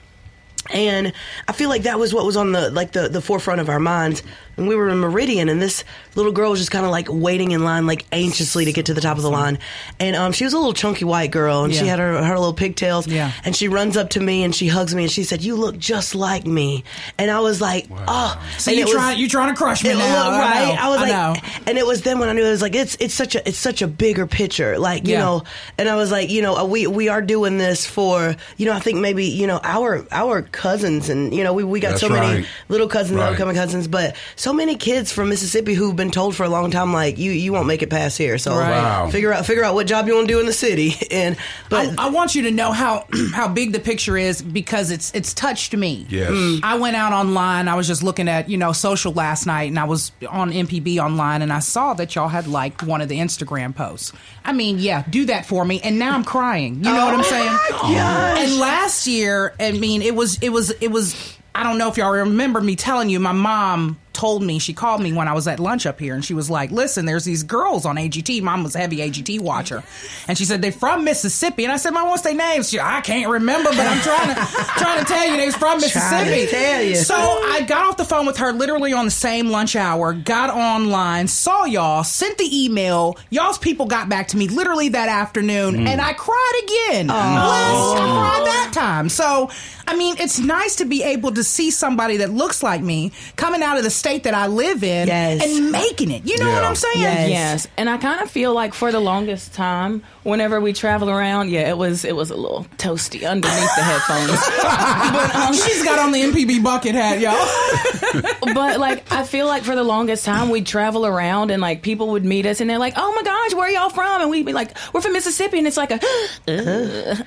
[0.71, 1.13] And
[1.47, 3.81] I feel like that was what was on the like the, the forefront of our
[3.81, 4.23] minds.
[4.57, 5.85] And we were in Meridian, and this
[6.19, 8.95] little girl was just kind of like waiting in line, like anxiously to get to
[8.95, 9.59] the top of the line.
[9.99, 12.53] And um, she was a little chunky white girl, and she had her her little
[12.53, 13.07] pigtails.
[13.07, 13.33] Yeah.
[13.45, 15.79] And she runs up to me and she hugs me, and she said, "You look
[15.79, 16.85] just like me."
[17.17, 19.95] And I was like, "Oh." So you it trying you trying to crush me it
[19.97, 20.25] now?
[20.31, 20.75] looked I right.
[20.75, 20.81] know.
[20.83, 21.63] I was like, know.
[21.67, 23.59] and it was then when I knew it was like it's it's such a it's
[23.59, 25.21] such a bigger picture, like you Yeah.
[25.21, 25.45] know.
[25.79, 28.73] And I was like, you know, uh, we we are doing this for you know.
[28.73, 32.01] I think maybe you know our our cousins and you know we we got That's
[32.01, 33.31] so many little cousins, Right.
[33.33, 36.93] upcoming cousins, but so many kids from Mississippi who've been told for a long time
[36.93, 38.39] like you you won't make it past here.
[38.39, 38.71] So Right.
[38.71, 39.11] Wow.
[39.11, 40.95] figure out figure out what job you want to do in the city.
[41.11, 41.37] And
[41.71, 45.13] but I, I want you to know how how big the picture is because it's
[45.15, 46.07] it's touched me.
[46.09, 46.31] Yes.
[46.31, 46.61] Mm.
[46.63, 47.67] I went out online.
[47.67, 50.99] I was just looking at you know social last night, and I was on MPB
[50.99, 54.13] online, and I saw that y'all had liked one of the Instagram posts.
[54.45, 56.77] I mean, yeah, do that for me, and now I'm crying.
[56.77, 58.49] You know what I'm oh saying?
[58.49, 61.37] And last year, I mean, it was it was it was.
[61.55, 63.19] I don't know if y'all remember me telling you.
[63.19, 66.25] My mom told me she called me when I was at lunch up here, and
[66.25, 68.43] she was like, "Listen, there's these girls on AGT.
[68.43, 69.83] Mom was a heavy AGT watcher,
[70.27, 73.01] and she said they're from Mississippi." And I said, "Mom, what's their names?" She, I
[73.01, 74.41] can't remember, but I'm trying to
[74.79, 76.47] trying to tell you they was from Mississippi.
[76.47, 76.97] tell you.
[76.97, 80.13] So I got off the phone with her literally on the same lunch hour.
[80.13, 83.17] Got online, saw y'all, sent the email.
[83.31, 85.87] Y'all's people got back to me literally that afternoon, mm.
[85.87, 87.11] and I cried again.
[87.11, 87.15] Oh.
[87.15, 89.09] Last, I cried that time.
[89.09, 89.51] So.
[89.89, 93.63] I mean, it's nice to be able to see somebody that looks like me coming
[93.63, 95.45] out of the state that I live in Yes.
[95.45, 96.25] and making it.
[96.25, 97.01] You know what I'm saying?
[97.03, 97.29] Yes.
[97.31, 101.51] Yes, and I kind of feel like for the longest time, whenever we travel around,
[101.51, 104.31] yeah, it was it was a little toasty underneath the headphones.
[105.13, 107.47] but um, She's got on the MPB bucket hat, y'all.
[108.55, 112.09] but like I feel like for the longest time we'd travel around and like people
[112.13, 114.47] would meet us and they're like, "Oh my gosh, where are y'all from?" And we'd
[114.47, 116.01] be like, "We're from Mississippi," and it's like a.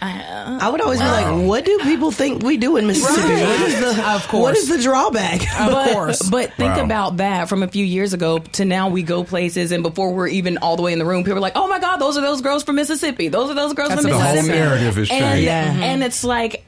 [0.02, 3.34] I would always be like, what do people think we do in Mississippi?
[3.34, 3.48] Right.
[3.48, 4.41] What is the Of course.
[4.41, 5.41] what is the drawback?
[5.60, 6.30] Of but, course.
[6.30, 6.86] But think Wow.
[6.86, 10.28] about that from a few years ago to now we go places and before we're
[10.28, 12.21] even all the way in the room, people are like, Oh my god, those are
[12.21, 13.28] those girls from Mississippi.
[13.28, 14.58] Those are those girls That's from a The whole Mississippi.
[14.60, 15.43] narrative has and, changed.
[15.43, 15.67] Yeah.
[15.71, 15.84] Mm-hmm.
[15.84, 16.63] and it's like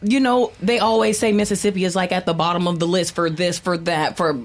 [0.00, 3.28] you know, they always say Mississippi is like at the bottom of the list for
[3.28, 4.38] this, for that, for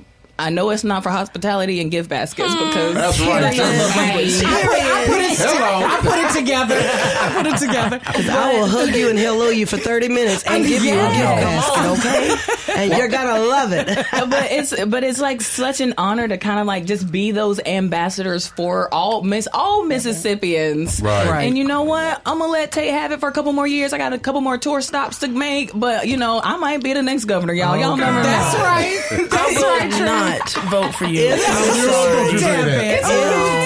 [0.43, 2.67] I know it's not for hospitality and gift baskets hmm.
[2.67, 3.41] because That's right.
[3.41, 4.43] that's your love language.
[4.43, 5.88] I put, I put it, Hello.
[5.88, 6.75] I put it together.
[6.77, 8.01] I put it together.
[8.32, 11.17] I will hug you and hello you for 30 minutes and give you a gift
[11.17, 12.82] basket, okay?
[12.84, 13.88] And you're gonna love it.
[14.12, 17.60] but it's but it's like such an honor to kind of like just be those
[17.65, 21.01] ambassadors for all Miss all Mississippians.
[21.01, 21.29] Right.
[21.29, 21.47] Right.
[21.47, 22.21] And you know what?
[22.25, 23.93] I'm gonna let Tate have it for a couple more years.
[23.93, 26.93] I got a couple more tour stops to make, but you know I might be
[26.93, 27.75] the next governor, y'all.
[27.75, 28.23] Oh, y'all never know.
[28.23, 29.29] That's right.
[29.29, 29.91] That's right.
[29.91, 30.06] True.
[30.39, 31.30] Not vote for you.
[31.30, 32.84] Don't you say Damn that.
[32.84, 33.02] it.
[33.04, 33.60] Oh.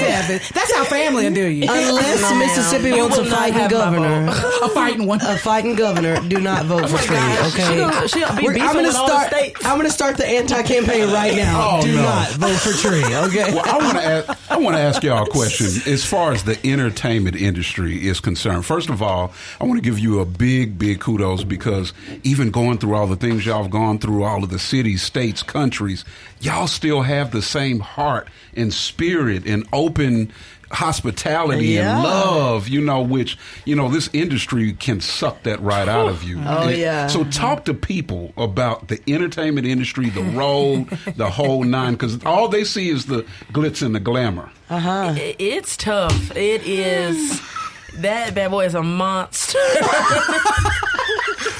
[0.53, 1.63] That's how family will do you.
[1.69, 2.35] Unless No.
[2.37, 4.27] Mississippi You wants a fighting governor.
[4.63, 5.21] A fighting one.
[5.21, 7.75] A fighting governor, do not vote oh for Tree, okay?
[7.75, 9.53] She'll- she'll be We're- beefing I'm gonna with all the start.
[9.65, 11.77] I'm gonna start the anti-campaign right now.
[11.77, 12.01] Oh, do no.
[12.01, 13.53] not vote for Tree, okay?
[13.53, 14.51] Well, I want to ask.
[14.51, 15.67] I want to ask y'all a question.
[15.93, 19.99] As far as the entertainment industry is concerned, first of all, I want to give
[19.99, 23.99] you a big, big kudos because even going through all the things y'all have gone
[23.99, 26.03] through, all of the cities, states, countries,
[26.47, 30.31] y'all still have the same heart and spirit and open
[30.71, 31.95] hospitality Yeah.
[31.95, 36.23] and love, you know, which, you know, this industry can suck that right out of
[36.23, 36.39] you.
[36.45, 37.07] Oh, And yeah.
[37.07, 42.47] So talk to people about the entertainment industry, the road, the whole nine, because all
[42.49, 44.49] they see is the glitz and the glamour.
[44.69, 45.13] Uh-huh.
[45.15, 46.35] I- It's tough.
[46.35, 47.41] It is.
[47.97, 49.59] That bad boy is a monster.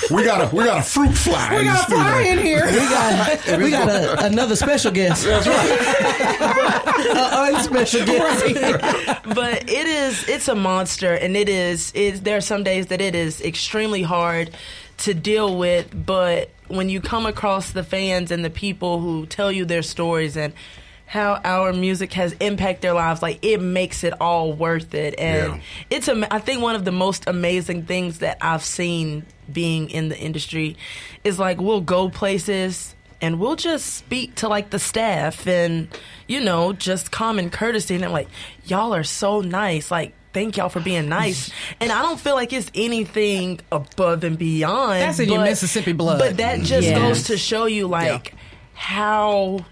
[0.10, 1.50] We got a we got a fruit fly.
[1.52, 2.66] We in got a fly in here.
[2.66, 5.26] We got we got a, another special guest.
[5.26, 5.80] That's right.
[7.54, 9.24] unspecial guest.
[9.36, 13.02] but it is it's a monster and it is it there are some days that
[13.02, 14.52] it is extremely hard
[15.00, 19.52] to deal with but when you come across the fans and the people who tell
[19.52, 20.54] you their stories and
[21.10, 25.54] how our music has impacted their lives like it makes it all worth it and
[25.54, 25.60] Yeah.
[25.90, 30.10] it's am- I think one of the most amazing things that I've seen being in
[30.10, 30.76] the industry
[31.24, 35.88] is like we'll go places and we'll just speak to like the staff and
[36.28, 38.28] you know just common courtesy and I'm like
[38.66, 42.52] y'all are so nice like thank y'all for being nice and I don't feel like
[42.52, 46.20] it's anything above and beyond That's in your Mississippi blood.
[46.20, 46.98] but that just mm-hmm.
[46.98, 47.18] Yes.
[47.18, 48.34] goes to show you like
[48.74, 49.66] how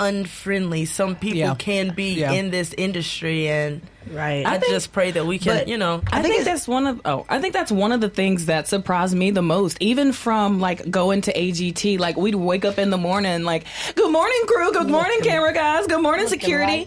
[0.00, 1.54] unfriendly some people Yeah.
[1.54, 2.32] can be Yeah.
[2.32, 4.44] in this industry and Right.
[4.44, 6.02] I, I think- just pray that we can, you know.
[6.12, 8.68] I, think think, that's one of oh, I think that's one of the things that
[8.68, 9.76] surprised me the most.
[9.80, 14.10] Even from like going to AGT, like we'd wake up in the morning, like, "Good
[14.10, 14.72] morning, crew.
[14.72, 15.86] Good morning, camera guys.
[15.86, 16.86] Good morning, security."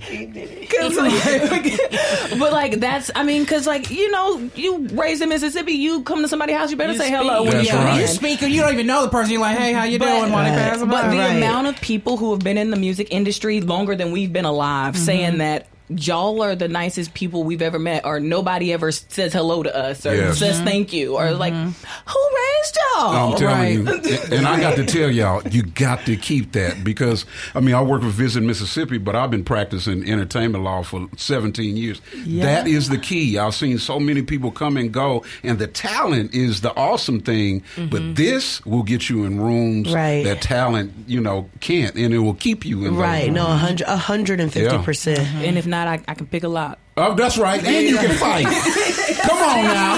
[0.69, 1.11] 'Cause, like-
[2.39, 6.21] but like that's, I mean, because like you know, you raised in Mississippi, you come
[6.21, 7.15] to somebody's house, you better You say speak.
[7.17, 8.01] hello when you come right.
[8.01, 9.31] You speak and you don't even know the person.
[9.31, 10.31] You're like, hey, how you But- doing?
[10.31, 10.79] While Right.
[10.79, 11.37] But the Right.
[11.37, 14.93] amount of people who have been in the music industry longer than we've been alive
[14.95, 15.03] mm-hmm.
[15.05, 19.63] saying that y'all are the nicest people we've ever met, or nobody ever says hello
[19.63, 20.39] to us, or Yes.
[20.39, 20.65] says mm-hmm.
[20.65, 21.69] thank you, or like, mm-hmm.
[22.09, 23.31] who raised y'all?
[23.31, 24.05] I'm telling right.
[24.05, 27.75] you, and I got to tell y'all, you got to keep that because I mean,
[27.75, 32.01] I work with Visit Mississippi, but I've been practicing entertainment law for 17 years.
[32.25, 33.37] That is the key.
[33.37, 37.63] I've seen so many people come and go, and the talent is the awesome thing.
[37.75, 38.13] But mm-hmm.
[38.13, 40.23] this will get you in rooms Right.
[40.23, 42.93] that talent, you know, can't, and it will keep you in.
[42.93, 43.31] those Right.
[43.31, 43.61] No, a rooms.
[43.61, 45.19] hundred, a hundred and fifty percent.
[45.19, 46.77] And if not, I, I can pick a lot.
[46.95, 48.45] Oh, that's right, and you can fight.
[48.45, 49.97] Come on now.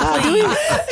[0.00, 0.40] Uh, do we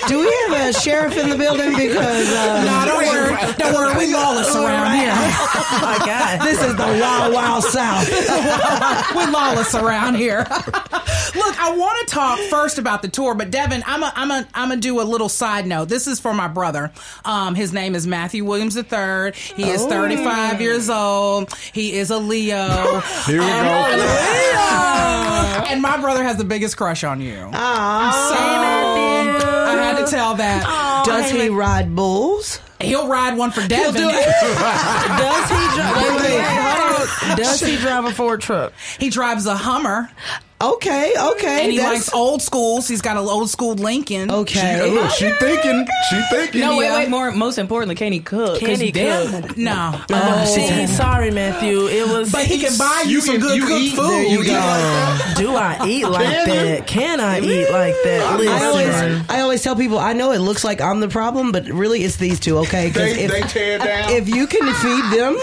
[0.07, 1.71] do we have a sheriff in the building?
[1.77, 3.53] Because uh, No, don't worry.
[3.55, 4.07] Don't worry.
[4.07, 5.13] We lawless around here.
[5.69, 6.41] Oh my God.
[6.41, 8.09] this is the wild, wild south.
[9.15, 10.39] We're lawless around here.
[10.49, 14.49] Look, I want to talk first about the tour, but Devynn, I'm a, I'm a,
[14.55, 15.89] I'm gonna do a little side note.
[15.89, 16.93] This is for my brother.
[17.25, 19.33] Um, his name is Matthew Williams III.
[19.57, 21.53] He is 35 years old.
[21.73, 23.01] He is a Leo.
[23.27, 24.56] Here we go.
[25.97, 27.37] And my brother has the biggest crush on you.
[27.37, 28.11] So I
[29.81, 31.03] had to tell that.
[31.07, 32.61] Does he ride bulls?
[32.81, 33.95] He'll ride one for Devynn.
[33.95, 34.03] Does he
[35.73, 35.97] drive?
[35.97, 36.86] Wait, wait, wait, hold on.
[37.37, 38.73] Does he drive a Ford truck?
[38.99, 40.11] He drives a Hummer,
[40.59, 41.65] Okay, okay.
[41.65, 42.89] and he that's- likes old schools.
[42.89, 44.31] He's got an old school Lincoln.
[44.31, 44.91] Okay.
[44.91, 45.87] Look, she oh, oh, thinking.
[46.09, 46.61] She thinking.
[46.63, 47.11] No, wait, wait.
[47.11, 48.59] More, most importantly, can he cook?
[48.61, 49.55] Can 'Cause he cook?
[49.59, 50.45] No, Oh, oh.
[50.47, 51.87] see, sorry, Matthew.
[51.89, 52.33] It was.
[52.33, 54.09] but he can buy you, You some can- good you cooked eat, food.
[54.09, 55.19] there you go.
[55.37, 56.55] Do I eat like Can you?
[56.77, 56.87] that?
[56.87, 58.23] Can I eat like that?
[58.49, 61.67] I always, I always tell people I know it looks like I'm the problem, but
[61.67, 62.57] really it's these two.
[62.61, 64.09] Okay, 'Cause They, if, they tear down.
[64.11, 65.37] if you can feed them,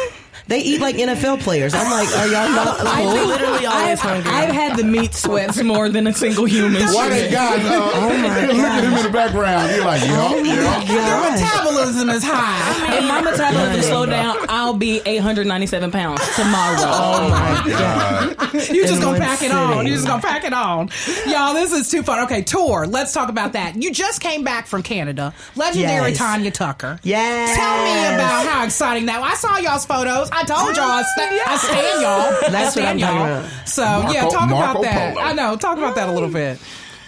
[0.47, 1.73] they eat like NFL players.
[1.73, 3.27] I'm like, are y'all not I'm full?
[3.27, 4.29] literally always hungry.
[4.32, 6.82] I've had the meat sweats more than a single human.
[6.93, 7.60] Why they got?
[7.60, 9.71] Uh, Oh my look at him in the background.
[9.75, 10.89] You're like, Oh yup, yup.
[10.89, 12.97] Your metabolism is high.
[12.97, 16.75] If my metabolism slow down, I'll be 897 pounds tomorrow.
[16.79, 18.53] Oh my god!
[18.69, 19.86] You're just gonna one pack it on.
[19.88, 20.89] You're just gonna pack it on.
[21.27, 22.23] Y'all, this is too fun.
[22.25, 22.86] Okay, tour.
[22.88, 23.82] Let's talk about that.
[23.82, 25.34] You just came back from Canada.
[25.56, 26.17] Legendary Yes.
[26.17, 26.99] Tanya Tucker.
[27.03, 27.56] Yes.
[27.58, 29.21] Tell me about how exciting that.
[29.21, 30.29] I saw y'all's photos.
[30.35, 32.51] I told y'all I, sta- I stand y'all.
[32.51, 33.25] That's I what stand I'm y'all.
[33.39, 33.67] about.
[33.69, 35.13] So Marco- yeah, talk Marco about that.
[35.15, 35.25] Polo.
[35.27, 35.55] I know.
[35.57, 36.59] Talk about that a little bit.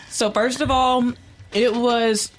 [0.09, 1.11] So first of all,
[1.53, 2.31] it was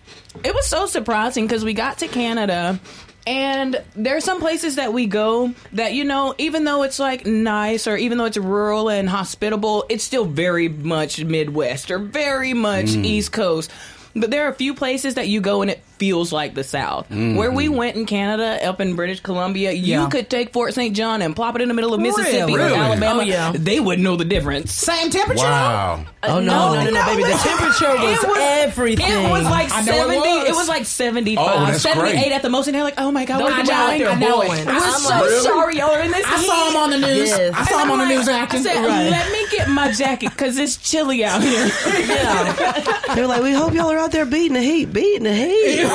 [0.44, 2.78] it was so surprising because we got to Canada
[3.26, 7.86] and there's some places that we go that you know even though it's like nice
[7.88, 12.86] or even though it's rural and hospitable it's still very much midwest or very much
[12.86, 13.04] Mm.
[13.04, 13.70] east coast
[14.14, 17.10] but there are a few places that you go and it feels like the south
[17.10, 17.74] where we mm-hmm.
[17.76, 20.02] went in canada up in british columbia Yeah.
[20.02, 22.56] you could take fort st john and plop it in the middle of mississippi or
[22.58, 22.74] Really?
[22.74, 23.52] alabama Oh, yeah.
[23.54, 25.42] they wouldn't know the difference Same temperature.
[25.44, 26.04] Wow.
[26.22, 26.74] Uh, oh no, no!
[26.74, 27.22] no, no, no, baby.
[27.22, 29.24] The temperature was, It was- everything.
[29.24, 30.28] It was like I know it 70.
[30.28, 30.56] It was.
[30.56, 30.68] was.
[30.68, 32.32] like 75, Oh, 78 great.
[32.32, 32.66] at the most.
[32.66, 34.02] And they're like, oh my God, Those we're people out dying.
[34.02, 34.66] there I know it.
[34.66, 35.40] We're so Really?
[35.42, 37.28] sorry, y'all are in this I saw him on the news.
[37.30, 37.54] Yes.
[37.54, 38.60] I saw him on the news acting.
[38.60, 39.10] I said, Right.
[39.10, 41.66] let me get my jacket because it's chilly out here.
[42.06, 43.14] yeah.
[43.14, 45.86] They're like, we hope y'all are out there beating the heat, beating the heat.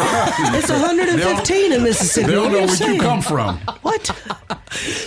[0.55, 2.27] It's 115 in Mississippi.
[2.27, 3.57] They don't What know where you come from.
[3.81, 4.03] What?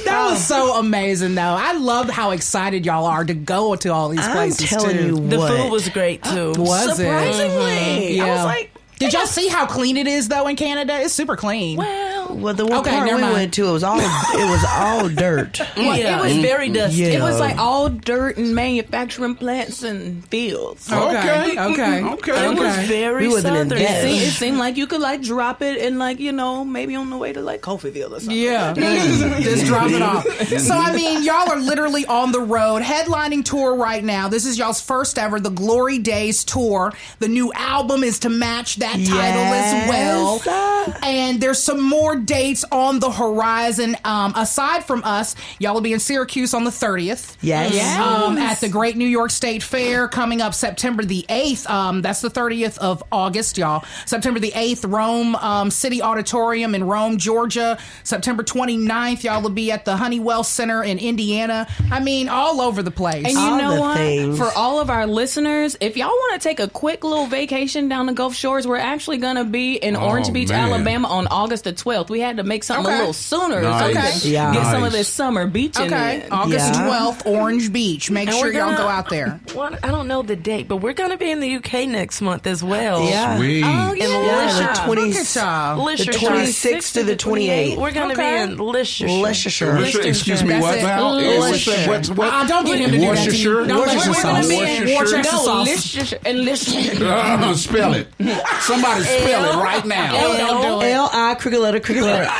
[0.04, 1.42] That was so amazing, though.
[1.42, 4.68] I love how excited y'all are to go to all these I'm places.
[4.68, 5.06] telling too.
[5.06, 5.52] you The what.
[5.52, 6.52] food was great too.
[6.58, 7.04] Was it?
[7.04, 8.20] Surprisingly.
[8.20, 8.36] I Yeah.
[8.36, 11.00] was like, Did y'all see how clean it is though in Canada?
[11.00, 11.78] It's super clean.
[11.78, 13.32] well, Well, the one Okay, part we mind.
[13.32, 14.02] went to, it was all it
[14.50, 15.58] was all dirt.
[15.76, 16.42] Yeah, it was mm-hmm.
[16.42, 17.02] very dusty.
[17.02, 17.06] Yeah.
[17.18, 20.90] it was like all dirt and manufacturing plants and fields.
[20.90, 21.58] Okay, Okay.
[21.58, 22.50] okay, Okay.
[22.50, 23.68] It was very We southern.
[23.68, 24.02] gas.
[24.02, 27.10] See, it seemed like you could like drop it and like you know maybe on
[27.10, 28.36] the way to like Coffeeville or something.
[28.36, 29.66] Yeah, just mm-hmm.
[29.66, 30.24] drop it off.
[30.26, 30.58] Mm-hmm.
[30.58, 34.28] So I mean, y'all are literally on the road, headlining tour right now.
[34.28, 36.92] This is y'all's first ever, the Glory Days tour.
[37.18, 40.94] The new album is to match that title as well.
[41.02, 43.96] And there's some more dates on the horizon.
[44.04, 47.36] Um, aside from us, y'all will be in Syracuse on the 30th.
[47.40, 47.74] Yes.
[47.74, 47.98] Yes.
[48.00, 51.68] Um, at the Great New York State Fair coming up September the 8th.
[51.68, 53.84] Um, that's the 30th of August, y'all.
[54.06, 57.78] September the 8th, Rome um, City Auditorium in Rome, Georgia.
[58.02, 61.66] September 29th, y'all will be at the Honeywell Center in Indiana.
[61.90, 63.24] I mean, all over the place.
[63.24, 63.96] And you All know what?
[63.96, 64.38] things.
[64.38, 68.06] For all of our listeners, if y'all want to take a quick little vacation down
[68.06, 70.70] the Gulf Shores, we're actually going to be in Oh, Orange Beach, man.
[70.72, 72.03] Alabama on August the 12th.
[72.06, 72.10] 12th.
[72.10, 72.94] We had to make something Okay.
[72.94, 73.94] a little sooner Nice.
[73.94, 74.30] so Okay.
[74.32, 74.52] Yeah.
[74.52, 76.32] get some of this summer beaching Okay, in.
[76.32, 76.86] August Yeah.
[76.86, 78.10] 12th, Orange Beach.
[78.10, 79.40] Make And sure we're y'all go out there.
[79.54, 82.20] Well, I don't know the date, but we're going to be in the UK next
[82.20, 83.04] month as well.
[83.04, 83.36] Yeah.
[83.36, 83.62] Sweet.
[83.64, 84.06] Oh, In yeah.
[84.24, 84.84] Yeah, the Lisha.
[84.86, 85.86] 20, Look at y'all.
[85.86, 87.76] Lisha, The 26th to the 28th.
[87.76, 88.36] We're going to Okay.
[88.46, 89.22] be in Lisha.
[89.22, 89.76] Leicestershire.
[89.76, 90.82] Worcester- excuse me, That's what it.
[90.82, 91.14] now?
[91.14, 91.38] Worcestershire.
[91.40, 92.32] What's that- what's what?
[92.32, 93.60] Uh, don't get him to do that to Worcestershire?
[93.62, 93.66] you.
[93.66, 94.24] Don't let Worcestershire him- sauce.
[94.24, 94.98] We're gonna be in Worcestershire?
[95.18, 95.66] Worcester No, sauce.
[95.94, 97.06] Lister and Lister.
[97.06, 98.08] Uh, spell it.
[98.62, 100.12] Somebody spell it right now.
[100.12, 100.90] Don't do it.
[100.92, 102.30] L I cricket letter cricket letter.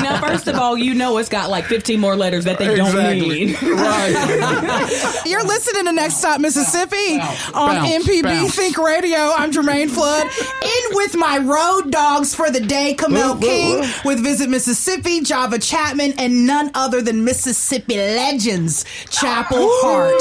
[0.00, 2.88] Now, first of all, you know it's got like 15 more letters that they don't
[2.88, 3.46] Exactly.
[3.46, 3.62] need.
[3.62, 5.22] Right.
[5.26, 8.54] You're listening to Next Stop Mississippi Bounce, on bounce, MPB bounce.
[8.54, 9.18] Think Radio.
[9.18, 10.26] I'm Germaine Flood.
[10.26, 13.88] In with my road dogs for the day, Kamel Woo, woo, King woo.
[14.04, 20.20] with Visit Mississippi, Java Chapman, and none other than Mississippi legends, Chapel Hart.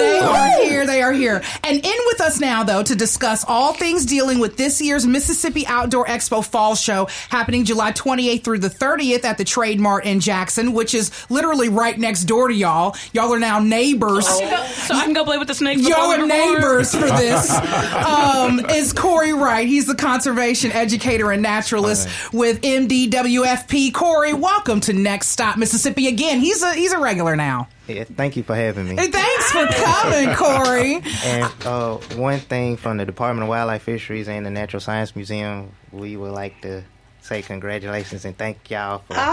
[0.00, 0.86] They are here.
[0.86, 1.42] They are here.
[1.64, 5.66] And in with us now, though, to discuss all things dealing with this year's Mississippi
[5.86, 10.18] Outdoor Expo Fall Show happening July 28th through the 30th at the Trade Mart in
[10.18, 12.96] Jackson, which is literally right next door to y'all.
[13.12, 14.26] Y'all are now neighbors.
[14.26, 15.82] so I can go play with the snakes.
[15.88, 17.56] Y'all are neighbors for this.
[18.06, 19.66] Um, is Corey Wright?
[19.66, 23.92] He's the conservation educator and naturalist with MDWFP.
[23.92, 26.40] Corey, welcome to Next Stop Mississippi again.
[26.40, 27.68] He's a he's a regular now.
[27.88, 28.96] Yeah, thank you for having me.
[28.96, 31.02] Hey, thanks for coming, Corey.
[31.24, 35.70] And uh, one thing from the Department of Wildlife Fisheries and the Natural Science Museum,
[35.92, 36.82] we would like to
[37.26, 39.26] say congratulations and thank y'all for being here.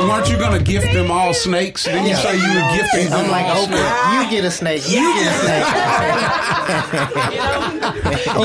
[0.00, 1.84] And weren't you going to gift them all snakes?
[1.84, 4.14] Didn't you say you were gifting them I'm like, all Oprah, snakes?
[4.14, 4.82] you get a snake.
[4.88, 5.64] You get a snake.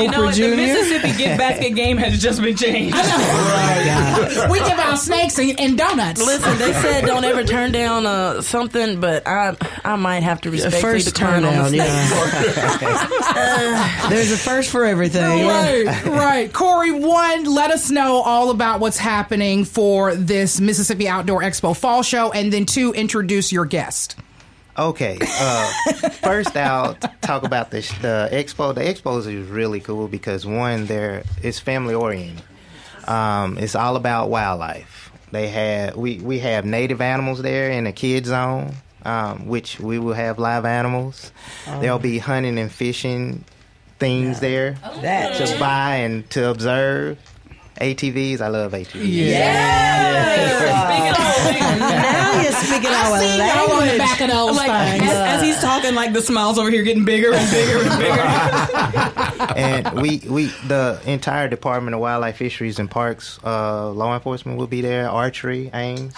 [0.02, 0.34] You know what?
[0.34, 2.96] The Mississippi gift basket game has just been changed.
[2.96, 6.20] We give out snakes and, and donuts.
[6.24, 10.50] Listen, they said don't ever turn down uh, something, but I I might have to
[10.50, 12.56] respectfully First decline on the turn snake.
[12.56, 15.46] down, There's a first for everything.
[15.46, 16.52] Right, right.
[16.52, 22.02] Corey, one, let us know all about what's happening for this Mississippi Outdoor Expo Fall
[22.02, 24.16] Show, and then two, introduce your guest.
[24.76, 25.16] Okay.
[25.20, 25.70] Uh,
[26.10, 28.74] first, I'll talk about the, sh- the expo.
[28.74, 32.42] The expos is really cool because one, there it's family oriented.
[33.06, 35.12] Um, it's all about wildlife.
[35.30, 40.00] They have we we have native animals there in the kid zone, um, which we
[40.00, 41.30] will have live animals.
[41.78, 43.44] There'll be hunting and fishing
[44.00, 45.36] things there That.
[45.46, 47.18] to buy and to observe.
[47.80, 49.02] ATVs, I love ATVs.
[49.30, 50.72] Yeah,
[51.78, 55.10] now you're speaking our See y'all on the back of those Like things.
[55.10, 58.22] as, as he's talking, like the smiles over here getting bigger and bigger and bigger.
[59.56, 64.66] and we we the entire Department of Wildlife Fisheries and Parks uh, law enforcement will
[64.66, 65.08] be there.
[65.08, 66.14] Archery, aims.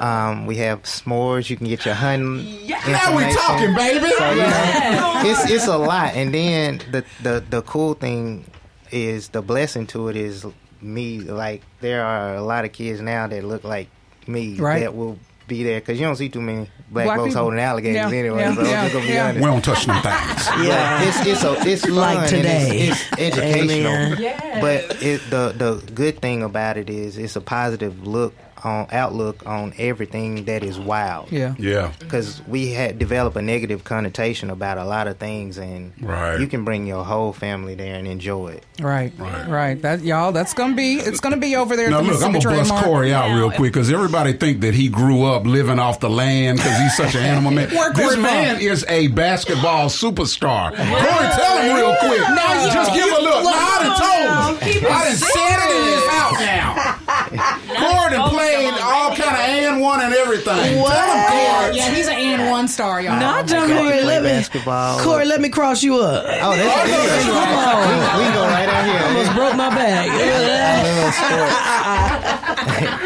[0.00, 1.50] Um, we have s'mores.
[1.50, 2.66] You can get your hunting.
[2.68, 3.32] Now we information.
[3.36, 4.10] talking, baby.
[4.16, 6.14] So, you know, it's it's a lot.
[6.14, 8.44] And then the the the cool thing
[8.92, 10.46] is the blessing to it is
[10.82, 11.20] me.
[11.20, 13.88] Like there are a lot of kids now that look like
[14.26, 14.80] me Right.
[14.80, 17.42] that will be there because you don't see too many black, Black folks people.
[17.44, 18.40] holding alligators Yeah, anyway.
[18.40, 19.24] yeah, so yeah, gonna be yeah.
[19.28, 19.40] honest.
[19.40, 20.48] We don't touch them things.
[20.68, 22.78] Yeah, it's it's a, it's fun Like and today.
[22.88, 23.92] It's, it's educational.
[23.92, 24.60] Amen.
[24.60, 28.34] But it, the the good thing about it is it's a positive look
[28.64, 31.30] on outlook on everything that is wild.
[31.32, 31.54] Yeah.
[31.58, 31.92] Yeah.
[31.98, 36.38] Because we had developed a negative connotation about a lot of things, and Right.
[36.40, 38.64] you can bring your whole family there and enjoy it.
[38.80, 39.82] Right, right, right.
[39.82, 40.94] That y'all, that's gonna be.
[40.96, 41.90] It's gonna be over there.
[41.90, 42.84] Now look, I'm gonna bust Trade Mart.
[42.84, 46.58] Corey out real quick because everybody think that he grew up living off the land
[46.58, 47.68] because he's such an animal man.
[47.74, 48.64] Where this man from?
[48.64, 50.70] is a basketball superstar.
[50.76, 52.20] Corey, tell him real quick.
[52.20, 53.44] Now you- just give a look.
[53.44, 54.86] look, Now, I done told him.
[54.90, 57.38] I done said it in his house now.
[57.68, 60.44] Corey done played all kind of and one and everything.
[60.44, 61.76] Tell him, Corey.
[61.76, 63.18] Yeah, he's an and one star, y'all.
[63.18, 65.00] Not Corey Corey, let me, basketball.
[65.00, 66.24] Corey, let me cross you up.
[66.26, 67.30] Oh, that's easy.
[67.32, 69.00] we, we can go right out here.
[69.00, 70.08] I Almost broke my back.
[70.10, 71.54] I love sports.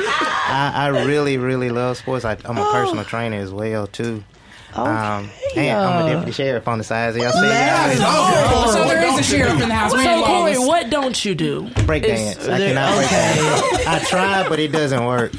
[0.53, 2.25] I, I really, really love sports.
[2.25, 2.73] I, I'm a oh.
[2.73, 4.25] personal trainer as well too.
[4.75, 7.15] Um, and I'm a deputy sheriff on the side.
[7.15, 9.93] So y'all see, Let's y'all Oh, so there is a sheriff in the house.
[9.93, 10.67] We ain't So Corey, lawless.
[10.67, 11.69] what don't you do?
[11.87, 12.49] break dance.
[12.49, 13.87] I cannot break dance.
[13.87, 15.33] I try, but it doesn't work.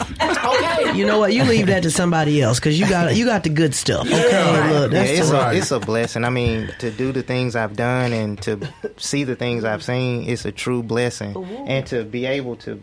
[0.95, 1.33] You know what?
[1.33, 4.05] You leave that to somebody else because you got you got the good stuff.
[4.05, 6.23] Okay, look, Yeah, that's it's the- a it's a blessing.
[6.23, 8.59] I mean, to do the things I've done and to
[8.97, 11.35] see the things I've seen, it's a true blessing.
[11.67, 12.81] And to be able to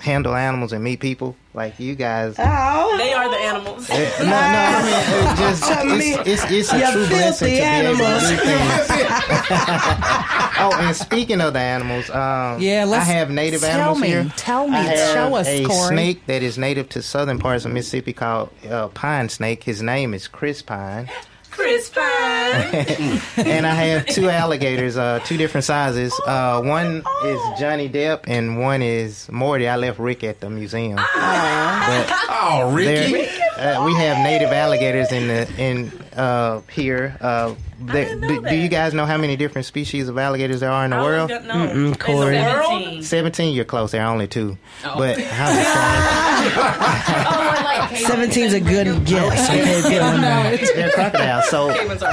[0.00, 2.34] handle animals and meet people like you guys.
[2.38, 2.96] oh.
[2.98, 3.88] They are the animals.
[3.90, 7.54] Eh, no, no, I mean, it just it's, it's, it's a You true blessing to
[7.54, 8.40] filthy be able to do
[10.62, 14.08] oh, and speaking of the animals, um, Yeah, let's- I have native tell animals me,
[14.08, 14.32] here.
[14.36, 15.88] tell me, I have show us, a Corey.
[15.88, 19.64] snake that is native to southern parts of Mississippi called uh, pine snake.
[19.64, 21.08] His name is Chris Pine.
[21.50, 26.12] Chris and I have two alligators, uh, two different sizes.
[26.26, 29.68] Uh, one is Johnny Depp, and one is Morty.
[29.68, 30.96] I left Rick at the museum.
[30.96, 33.26] But Oh, Ricky.
[33.58, 37.16] uh, we have native alligators in the in uh, here.
[37.20, 40.84] Uh, there- do, do you guys know how many different species of alligators there are
[40.84, 41.30] in the world?
[41.30, 42.38] Mm-mm, Corey.
[42.40, 43.04] World?
[43.04, 43.54] Seventeen.
[43.54, 43.92] You're close.
[43.92, 44.58] There are only two.
[44.84, 44.98] Oh.
[44.98, 45.48] But how
[47.88, 49.48] the 17's a good guess.
[49.48, 50.56] Okay, good number.
[50.74, 51.48] they're crocodiles.
[51.48, 51.68] So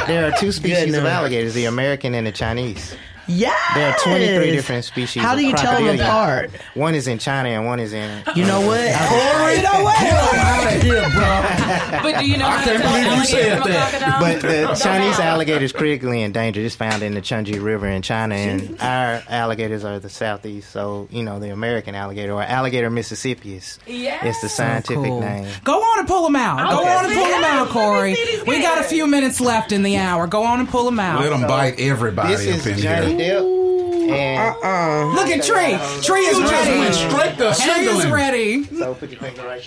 [0.07, 2.95] there are two species of alligators: the American and the Chinese.
[3.27, 3.53] Yeah.
[3.75, 5.21] There are 23 different species.
[5.21, 6.51] How do you tell them apart?
[6.75, 8.23] One is in China and one is in.
[8.35, 8.79] You know what?
[8.79, 9.97] Corey, you know what?
[9.99, 12.01] out of here, bro.
[12.11, 14.17] But do you know I can't believe you said that.
[14.19, 16.63] But the Chinese alligator is critically endangered.
[16.65, 20.71] It's found in the Chunji River in China, and our alligators are the southeast.
[20.71, 23.79] So you know the American alligator or alligator mississippius.
[23.85, 24.23] Yes.
[24.25, 25.19] It's the scientific Cool.
[25.21, 25.47] name.
[25.63, 26.69] Go on and pull them out.
[26.69, 26.95] Go Okay.
[26.95, 28.11] on and pull them out, Corey.
[28.11, 30.27] Let me see these We got a few minutes left in the hour.
[30.27, 31.19] Go on and pull them out.
[31.21, 33.16] Let them bite everybody This is up in here.
[33.17, 34.09] Depp.
[34.09, 35.13] And uh-uh.
[35.15, 35.77] Look at Trea.
[36.01, 36.79] Trea is ready.
[36.79, 38.11] went straight to She is handling.
[38.11, 38.63] ready.
[38.63, 39.61] so put your finger right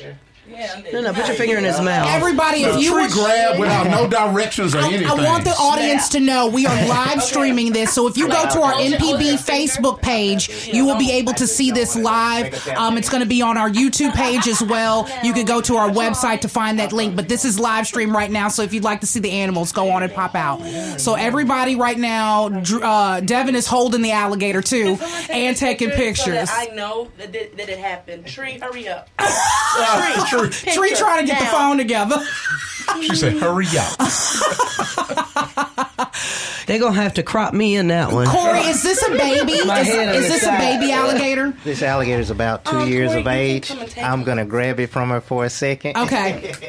[0.50, 0.92] there.
[0.92, 2.08] No, no, put your finger in his mouth.
[2.08, 5.06] Everybody, if you tree would grab without no directions or I, anything.
[5.06, 7.92] I want the audience to know we are live streaming this.
[7.92, 11.70] So if you go to our MPB Facebook page, you will be able to see
[11.70, 12.68] this live.
[12.68, 15.08] Um, it's going to be on our YouTube page as well.
[15.22, 17.16] You can go to our website to find that link.
[17.16, 18.48] But this is live stream right now.
[18.48, 20.60] So if you'd like to see the animals, go on and pop out.
[21.00, 24.98] So everybody right now, uh, Devynn is holding the alligator too
[25.30, 26.48] and taking pictures.
[26.48, 28.26] that I know that, that, that it happened.
[28.26, 29.08] Trea, hurry up.
[29.18, 30.39] Trea.
[30.48, 32.16] Trea trying to get the phone together.
[33.02, 33.98] She said, "Hurry up."
[36.66, 38.26] They're going to have to crop me in that one.
[38.28, 39.58] Corey, is this a baby?
[39.66, 41.50] My Is, is the this a baby alligator?
[41.64, 43.68] This alligator is about two Oh, years Corey, of age.
[43.68, 45.96] come and take I'm gonna grab it from her for a second.
[45.96, 46.52] Okay.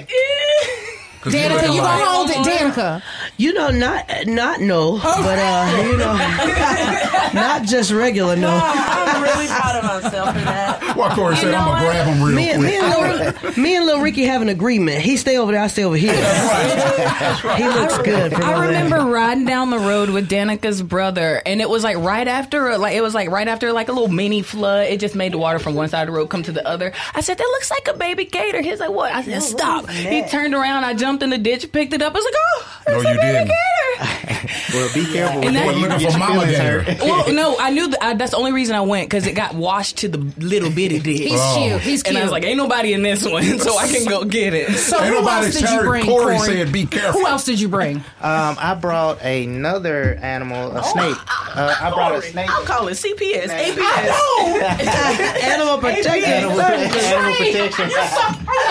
[1.22, 3.02] 'Cause Danica, you gonna hold it, Danica?
[3.38, 6.14] You know, not not no, but uh, you know,
[7.34, 8.50] not just regular no.
[8.50, 10.98] I'm really proud of myself for that.
[10.98, 13.76] Why Corey said, "I'm gonna grab him real Me, and- me, quick." and Lil, me
[13.76, 15.02] and Lil Ricky have an agreement.
[15.02, 16.14] He stay over there, I stay over here.
[16.14, 18.34] he looks good.
[18.34, 18.84] From I over there.
[18.84, 22.96] remember riding down the road with Danica's brother, and it was like right after, like
[22.96, 24.88] it was like right after like a little mini flood.
[24.88, 26.94] It just made the water from one side of the road come to the other.
[27.14, 30.24] I said, "That looks like a baby gator." He's like, "What?" I said, "Stop." He
[30.28, 30.84] turned around.
[30.84, 32.14] I jumped in the ditch, picked it up.
[32.14, 33.48] I was like, "Oh, No, it's a you baby didn't.
[33.48, 33.58] gator."
[34.74, 35.46] Well, be careful.
[35.46, 35.78] And that- that.
[35.78, 36.84] Looking for mama gator.
[37.02, 38.02] well, no, I knew that.
[38.04, 41.00] I, that's the only reason I went because it got washed to the little bitty
[41.08, 41.20] ditch.
[41.20, 41.56] He's Oh.
[41.58, 41.82] cute.
[41.82, 42.16] He's cute.
[42.16, 44.72] And I was like, "Ain't nobody in this one, so I can go get it."
[44.78, 46.48] so Ain't who nobody else did you bring, Corey Corey?
[46.48, 47.98] said, "Be careful." Who else did you bring?
[47.98, 51.18] Um, I brought another animal, a snake.
[51.54, 52.50] Uh, I brought a snake.
[52.50, 53.76] I'll call it CPS, Snake.
[53.78, 55.44] APS.
[55.44, 56.24] Animal protection.
[56.24, 57.90] Animal, animal protection.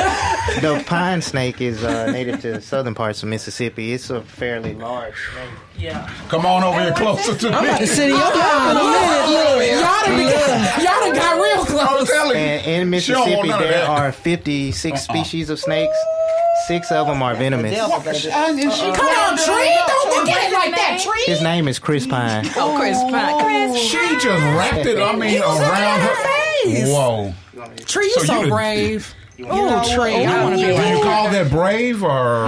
[0.61, 3.94] the pine snake is uh, native to the southern parts of Mississippi.
[3.94, 5.48] It's a fairly large snake.
[5.78, 6.11] Yeah.
[6.28, 7.86] Come on over here closer to me.
[7.86, 9.28] Sit in your lap in a minute.
[9.30, 9.57] Look.
[9.80, 12.11] Y'all done, got, y'all done got real close.
[12.36, 15.96] And in She don't want Mississippi, there are 56 species of snakes.
[16.66, 17.78] Six of them are venomous.
[17.78, 18.12] Come on,
[19.38, 19.84] Trea.
[19.86, 21.24] Don't get it like that, Trea.
[21.34, 22.44] His name is Chris Pine.
[22.57, 23.42] Oh, Chris, fine.
[23.72, 23.80] Chris.
[23.80, 24.98] She just wrapped it.
[24.98, 26.14] I mean, around her.
[26.64, 26.88] face.
[26.88, 27.32] Whoa.
[27.86, 29.14] Trea, you So so, you- brave.
[29.45, 30.26] Oh, Trea.
[30.26, 32.47] I want to be Do like you call that brave or?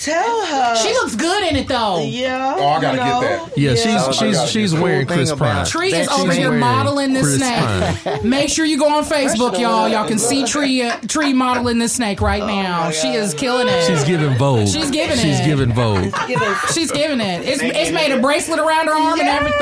[0.00, 0.76] Tell her.
[0.76, 2.00] She looks good in it though.
[2.04, 2.54] Yeah.
[2.56, 3.20] Oh, I gotta you get know.
[3.20, 3.58] that.
[3.58, 5.66] Yeah, So she's the- she's she's the wearing cool Chris thing Pine.
[5.66, 8.04] Trea is over she's here modeling this Chris snake.
[8.22, 8.28] Pine.
[8.30, 9.88] Make sure you go on Facebook, y'all.
[9.88, 12.90] Y'all can see Trea uh, Trea modeling this snake right now.
[12.90, 13.86] She is killing it.
[13.86, 14.68] She's giving Vogue.
[14.68, 15.22] She's giving it.
[15.22, 16.14] She's giving Vogue.
[16.72, 17.44] She's giving it.
[17.44, 19.58] It's, it's made a bracelet around her arm and everything.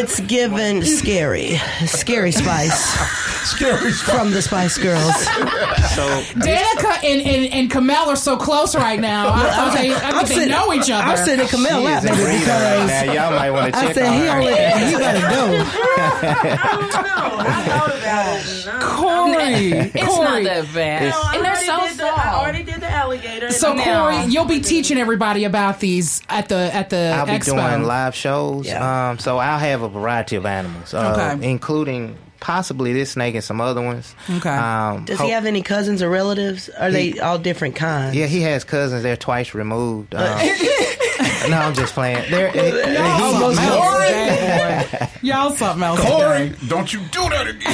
[0.00, 2.80] It's given scary, scary spice
[3.50, 4.16] Scary stuff.
[4.16, 5.16] from the Spice Girls.
[5.24, 6.06] So
[6.38, 9.32] Danica and, and, and Kamel are so close right now.
[9.32, 11.02] I thought they, I I'm they sitting- know each other.
[11.02, 13.12] I'm sitting in she Camille is lap, baby, breather right because now.
[13.12, 14.36] Y'all might want to I said he her.
[14.38, 14.90] only.
[14.90, 15.64] You gotta go.
[16.20, 17.44] I don't know.
[17.70, 18.66] Thought about it.
[18.66, 19.90] and Corey.
[20.02, 20.44] It's Corey.
[20.44, 21.10] not that bad.
[21.10, 23.50] No, and they're so did the- I already did the alligator.
[23.50, 27.32] So Now- Corey, you'll be teaching everybody about these at the at the I'll be
[27.32, 27.56] expo.
[27.70, 28.66] doing live shows.
[28.66, 29.10] Yeah.
[29.10, 31.48] Um, so I'll have a variety of animals, uh, Okay.
[31.50, 34.14] including possibly this snake and some other ones.
[34.28, 34.48] Okay.
[34.50, 36.68] Um, Does ho- he have any cousins or relatives?
[36.70, 38.16] Are they all different kinds?
[38.16, 39.02] Yeah, he has cousins.
[39.02, 40.14] They're twice removed.
[40.14, 40.22] Um,
[41.48, 42.30] no, I'm just playing.
[42.30, 45.10] They're, he- almost he- Corey.
[45.28, 46.00] Y'all something else.
[46.00, 47.70] Corey, don't you do that again.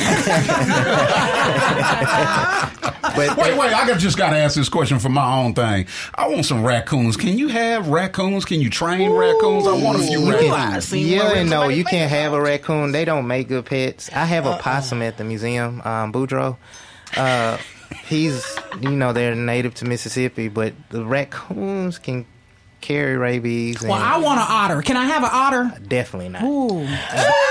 [3.16, 5.86] but Wait, wait, I got- just got to ask this question for my own thing.
[6.14, 7.16] I want some raccoons.
[7.16, 8.44] Can you have raccoons?
[8.44, 9.66] Can you train raccoons?
[9.66, 10.90] I want a few You raccoons.
[10.90, 12.92] can, yeah and no, you can't have a raccoon.
[12.92, 14.10] They don't make good pets.
[14.14, 14.58] I have a Uh-uh.
[14.58, 16.56] possum at the museum, um, Boudreaux.
[17.16, 17.56] Uh,
[18.06, 18.44] he's
[18.80, 22.26] you know they're native to Mississippi, but the raccoons can
[22.80, 23.82] carry rabies.
[23.82, 24.80] Well, I want an otter.
[24.82, 25.72] Can I have an otter?
[25.88, 26.42] definitely not.
[26.44, 26.84] Ooh.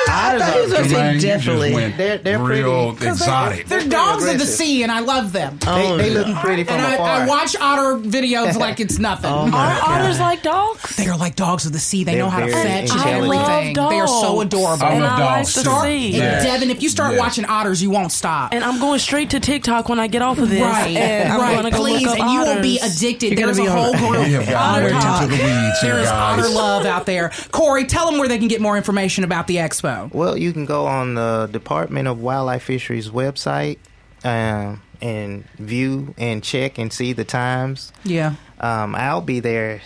[0.07, 1.73] I thought he was going to say you just definitely.
[1.73, 3.67] went They're- they're real pretty- exotic.
[3.67, 4.55] They're pretty dogs of the aggressive.
[4.55, 5.57] sea, and I love them.
[5.59, 7.07] They, oh, they look pretty from and I, afar.
[7.07, 9.32] I watch otter videos like it's nothing.
[9.32, 10.95] Oh, my Are otters like dogs?
[10.95, 12.03] They are like dogs of the sea.
[12.05, 13.23] They They're know how to very fetch and intelligent.
[13.23, 13.78] everything.
[13.78, 14.45] I love They are so dogs.
[14.45, 14.86] adorable.
[14.86, 15.69] I and love I like dogs, to too.
[15.69, 16.05] Start, see.
[16.05, 16.45] and Yeah.
[16.45, 17.19] Devynn, if you start Yeah.
[17.19, 18.53] watching otters, you won't stop.
[18.53, 20.61] And I'm going straight to TikTok when I get off of this.
[20.61, 21.55] right, and I'm right.
[21.55, 22.97] gonna go Please, look up and you will be otters.
[22.97, 23.34] addicted.
[23.38, 24.26] You're There's a be whole group.
[24.26, 25.24] We have gotten Otter way talk.
[25.24, 26.39] into the weeds here, There is guys.
[26.39, 27.32] otter love out there.
[27.51, 30.13] Corey, tell them where they can get more information about the expo.
[30.13, 33.78] Well, you can go on the Department of Wildlife Fisheries website
[34.24, 37.91] um, and view and check and see the times.
[38.03, 38.36] Yeah.
[38.59, 39.82] Um, I'll be there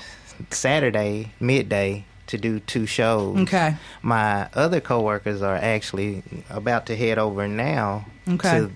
[0.52, 3.38] Saturday midday to do two shows.
[3.40, 3.76] Okay.
[4.02, 8.60] My other coworkers are actually about to head over now Okay.
[8.60, 8.72] to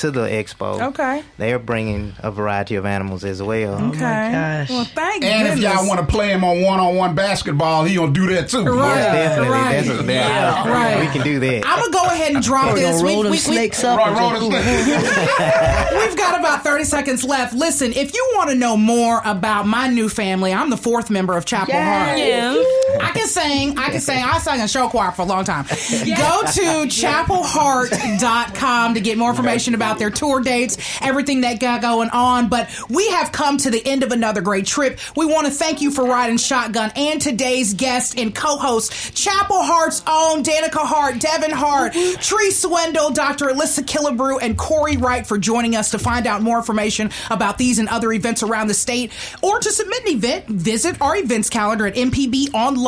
[0.00, 0.80] to the expo.
[0.88, 1.22] Okay.
[1.38, 3.74] They're bringing a variety of animals as well.
[3.74, 3.96] Okay.
[3.98, 4.70] Oh gosh.
[4.70, 8.26] Well, thank And if y'all want to play him on one-on-one basketball, he gonna do
[8.34, 8.64] that too.
[8.64, 8.76] Right.
[8.76, 9.50] Most definitely.
[9.50, 9.72] right.
[9.72, 11.00] That's a, that, Yeah, right.
[11.00, 11.66] We can do that.
[11.66, 13.02] I'm gonna go ahead and drop this.
[13.02, 13.98] roll We- them we- we- snakes up.
[13.98, 17.52] Right, and roll just- the We've got about 30 seconds left.
[17.54, 21.36] Listen, if you want to know more about my new family, I'm the fourth member
[21.36, 22.18] of Chapel Hart.
[22.18, 22.54] Yeah.
[23.00, 23.78] I can sing.
[23.78, 24.22] I can sing.
[24.22, 25.64] I sang in show choir for a long time.
[25.64, 32.10] Go to chapelhart.com to get more information about their tour dates, everything that got going
[32.10, 32.48] on.
[32.48, 34.98] But we have come to the end of another great trip.
[35.16, 40.02] We want to thank you for riding shotgun and today's guest and co-host, Chapel Hart's
[40.06, 43.46] own Danica Hart, Devynn Hart, Trea Swindle, Dr.
[43.46, 47.78] Alyssa Killebrew, and Corey Wright for joining us to find out more information about these
[47.78, 49.12] and other events around the state.
[49.42, 51.94] Or to submit an event, visit our events calendar at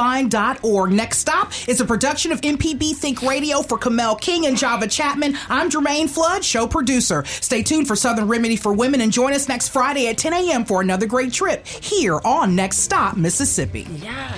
[0.02, 0.92] mpbonline.org.
[0.92, 5.36] Next stop is a production of MPB Think Radio for Kamel King and Java Chapman.
[5.48, 7.24] I'm Germaine Flood, show producer.
[7.26, 10.64] Stay tuned for Southern Remedy for Women and join us next Friday at 10 a.m.
[10.64, 13.86] for another great trip here on Next Stop, Mississippi.
[13.96, 14.36] Yeah.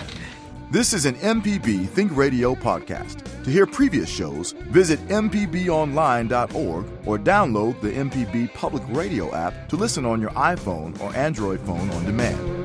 [0.71, 3.23] This is an MPB Think Radio podcast.
[3.45, 10.05] To hear previous shows, visit MPBOnline.org or download the MPB Public Radio app to listen
[10.05, 12.65] on your iPhone or Android phone on demand.